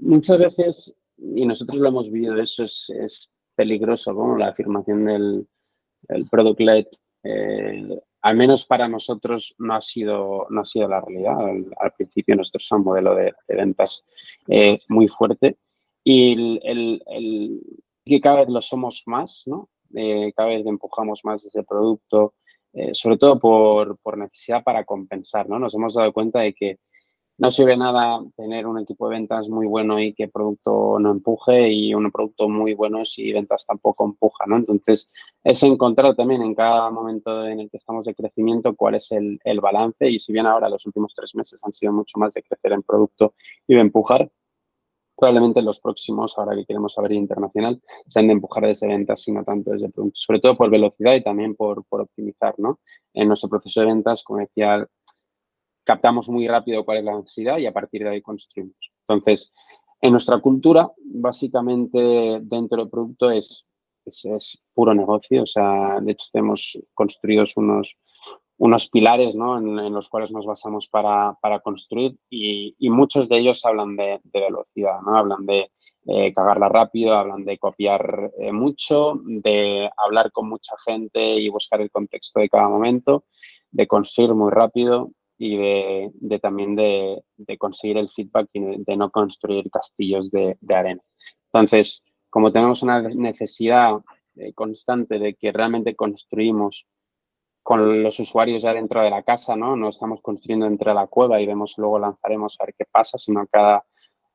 [0.00, 5.46] muchas veces, y nosotros lo hemos vivido, eso es, peligroso, como la afirmación del
[6.30, 6.86] product led,
[8.22, 11.38] al menos para nosotros no ha sido, no ha sido la realidad.
[11.80, 14.04] Al, principio nosotros somos un modelo de, de ventas
[14.88, 15.58] muy fuerte
[16.04, 17.60] y el, el,
[18.04, 19.68] que cada vez lo somos más, ¿no?
[19.94, 22.34] Eh, cada vez empujamos más ese producto,
[22.72, 25.58] eh, sobre todo por, por, necesidad para compensar, ¿no?
[25.58, 26.78] Nos hemos dado cuenta de que
[27.38, 31.70] no sirve nada tener un equipo de ventas muy bueno y que producto no empuje
[31.72, 34.56] y un producto muy bueno si ventas tampoco empuja, ¿no?
[34.56, 35.08] Entonces,
[35.42, 39.40] es encontrar también en cada momento en el que estamos de crecimiento cuál es el,
[39.44, 42.42] el balance y si bien ahora los últimos tres meses han sido mucho más de
[42.42, 43.34] crecer en producto
[43.66, 44.30] y de empujar,
[45.22, 49.70] probablemente los próximos, ahora que queremos saber internacional, sean de empujar desde ventas, sino tanto
[49.70, 52.80] desde producto, sobre todo por velocidad y también por, optimizar, ¿no?
[53.14, 54.84] En nuestro proceso de ventas, como decía,
[55.84, 58.74] captamos muy rápido cuál es la necesidad y a partir de ahí construimos.
[59.06, 59.52] Entonces,
[60.00, 63.64] en nuestra cultura, básicamente dentro del producto es,
[64.04, 67.96] es, es puro negocio, o sea, de hecho tenemos construidos unos
[68.62, 69.58] unos pilares ¿no?
[69.58, 75.00] en, los cuales nos basamos para, para construir y, muchos de ellos hablan de, velocidad,
[75.04, 75.16] ¿no?
[75.16, 75.72] hablan de
[76.06, 81.80] eh, cagarla rápido, hablan de copiar eh, mucho, de hablar con mucha gente y buscar
[81.80, 83.24] el contexto de cada momento,
[83.72, 87.20] de construir muy rápido y de, también de,
[87.58, 91.02] conseguir el feedback y de no construir castillos de, arena.
[91.46, 93.96] Entonces, como tenemos una necesidad
[94.36, 96.86] eh, constante de que realmente construimos
[97.62, 99.76] con los usuarios ya dentro de la casa, ¿no?
[99.76, 103.18] No estamos construyendo dentro de la cueva y vemos luego lanzaremos a ver qué pasa,
[103.18, 103.84] sino cada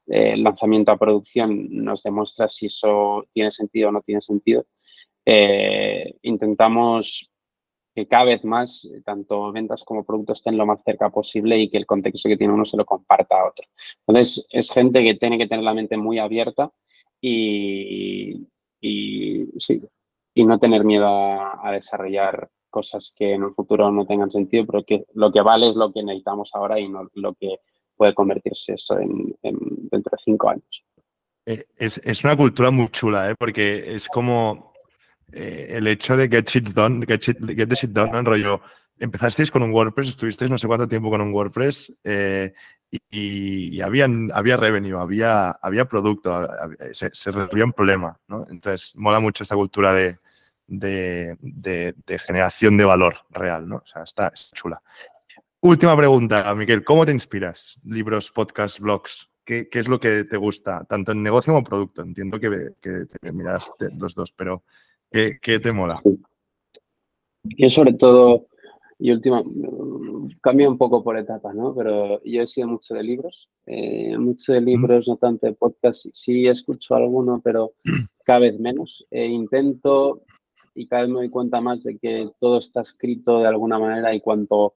[0.08, 4.66] eh, lanzamiento a producción nos demuestra si eso tiene sentido o no tiene sentido.
[5.26, 7.30] Eh, intentamos
[7.94, 11.78] que cada vez más, tanto ventas como productos estén lo más cerca posible y que
[11.78, 13.68] el contexto que tiene uno se lo comparta a otro.
[14.06, 16.72] Entonces, es gente que tiene que tener la mente muy abierta
[17.20, 18.48] y,
[18.80, 19.82] y sí,
[20.34, 24.84] y no tener miedo a desarrollar cosas que en un futuro no tengan sentido, pero
[24.84, 27.56] que lo que vale es lo que necesitamos ahora y no lo que
[27.96, 30.84] puede convertirse eso en, dentro de cinco años.
[31.44, 33.36] Eh, es, una cultura muy chula, ¿eh?
[33.40, 34.74] porque es como
[35.32, 38.22] eh, el hecho de get shit done, get, the shit done, ¿no?
[38.22, 38.62] rollo,
[39.00, 41.94] empezasteis con un WordPress, estuvisteis no sé cuánto tiempo con un WordPress
[43.10, 46.48] y, habían, había revenue, había, había producto,
[46.94, 48.46] se, se resolvía un problema, ¿no?
[48.52, 50.20] Entonces, mola mucho esta cultura de,
[50.68, 51.38] de,
[52.26, 53.78] generación de valor real, ¿no?
[53.78, 54.82] O sea, está, chula.
[55.62, 57.80] Última pregunta, Miguel, ¿cómo te inspiras?
[57.84, 59.30] Libros, podcasts, blogs.
[59.44, 62.02] ¿Qué, es lo que te gusta, tanto en negocio como producto?
[62.02, 62.50] Entiendo que,
[62.82, 64.64] te miras los dos, pero
[65.10, 66.02] ¿qué, te mola?
[67.44, 68.48] Yo sobre todo
[69.00, 69.44] y última,
[70.42, 71.74] cambia un poco por etapas, ¿no?
[71.76, 76.08] Pero yo he sido mucho de libros, eh, mucho de libros, no tanto de podcast.
[76.14, 77.74] Sí escucho alguno, pero
[78.26, 79.06] cada vez menos.
[79.12, 80.24] E intento
[80.78, 84.14] y cada vez me doy cuenta más de que todo está escrito de alguna manera
[84.14, 84.76] y cuanto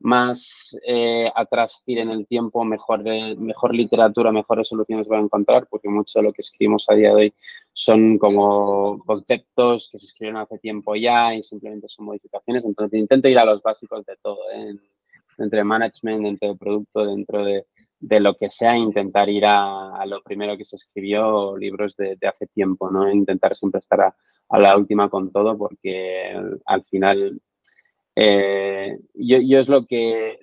[0.00, 3.02] más eh, atrás tiren el tiempo, mejor,
[3.38, 7.08] mejor literatura, mejores soluciones van a encontrar, porque mucho de lo que escribimos a día
[7.08, 7.34] de hoy
[7.72, 12.64] son como conceptos que se escribieron hace tiempo ya y simplemente son modificaciones.
[12.64, 14.76] Entonces intento ir a los básicos de todo, ¿eh?
[15.36, 17.66] dentro de management, dentro de producto, dentro de,
[18.00, 22.46] de lo que sea, intentar ir a, lo primero que se escribió, libros de, hace
[22.46, 23.10] tiempo, ¿no?
[23.10, 24.16] Intentar siempre estar a,
[24.48, 26.34] a la última con todo, porque
[26.66, 27.40] al final
[28.20, 30.40] eh, yo, es lo que,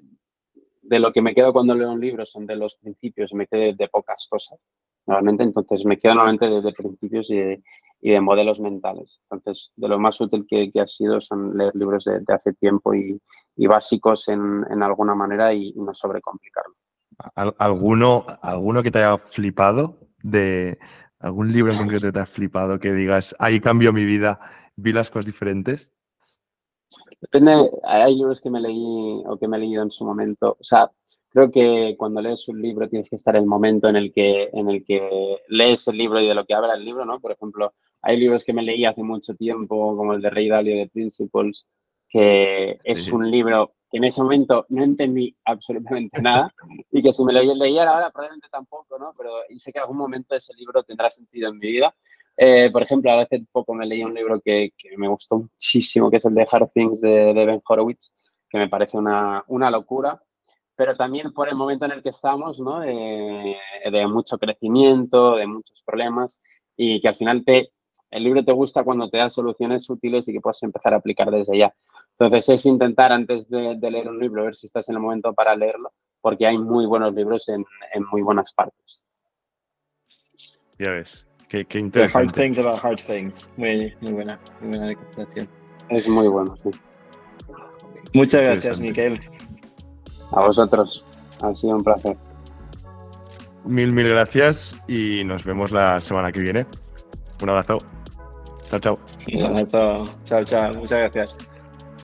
[0.81, 3.73] de lo que me quedo cuando leo un libro, son de los principios, me quedo
[3.75, 4.59] de, pocas cosas,
[5.05, 9.21] normalmente, entonces me quedo normalmente de, principios y de, modelos mentales.
[9.29, 13.19] Entonces, de lo más útil que, ha sido son leer libros de, hace tiempo y,
[13.67, 16.75] básicos en, alguna manera y, no sobrecomplicarlo.
[17.57, 20.77] ¿Alguno, ¿Alguno que te haya flipado de
[21.25, 24.39] algún libro en concreto que te haya flipado que digas, ahí cambió mi vida,
[24.75, 25.91] vi las cosas diferentes?
[27.19, 30.55] Depende, hay libros que me leí o que me he leído en su momento.
[30.59, 30.91] O sea,
[31.29, 34.49] creo que cuando lees un libro tienes que estar en el momento en el que,
[34.53, 37.19] en el que lees el libro y de lo que habla el libro, ¿no?
[37.19, 37.73] Por ejemplo,
[38.03, 41.65] hay libros que me leí hace mucho tiempo, como el de Rey Dalio de Principles,
[42.07, 46.53] que es un libro que en ese momento no entendí absolutamente nada
[46.91, 49.13] y que si me lo leyera ahora probablemente tampoco, ¿no?
[49.17, 51.93] Pero sé que en algún momento ese libro tendrá sentido en mi vida
[52.37, 56.25] eh, por ejemplo, hace poco me leí un libro que, me gustó muchísimo, que es
[56.25, 58.11] el de Hard Things de, Ben Horowitz,
[58.49, 60.21] que me parece una, una, locura,
[60.75, 62.81] pero también por el momento en el que estamos, ¿no?
[62.81, 66.39] de, mucho crecimiento, de muchos problemas,
[66.75, 67.71] y que al final te,
[68.11, 71.31] el libro te gusta cuando te da soluciones útiles y que puedes empezar a aplicar
[71.31, 71.73] desde ya.
[72.17, 75.55] Entonces es intentar antes de, leer un libro, ver si estás en el momento para
[75.55, 75.91] leerlo,
[76.21, 79.05] porque hay muy buenos libros en, en muy buenas partes.
[80.79, 81.27] Ya ves.
[81.49, 82.27] Qué, qué interesante.
[82.27, 83.51] hard Things About Hard Things.
[83.57, 85.49] Muy, muy buena, muy buena recomendación.
[85.89, 86.71] Es muy bueno, sí.
[88.13, 89.19] Muchas gracias, Miquel.
[90.31, 91.05] A vosotros.
[91.41, 92.17] Ha sido un placer.
[93.65, 96.65] Mil, mil gracias y nos vemos la semana que viene.
[97.41, 97.79] Un abrazo.
[98.69, 98.99] Chao, chao.
[99.33, 100.05] Un abrazo.
[100.25, 100.73] Chao, chao.
[100.75, 101.54] Muchas gracias.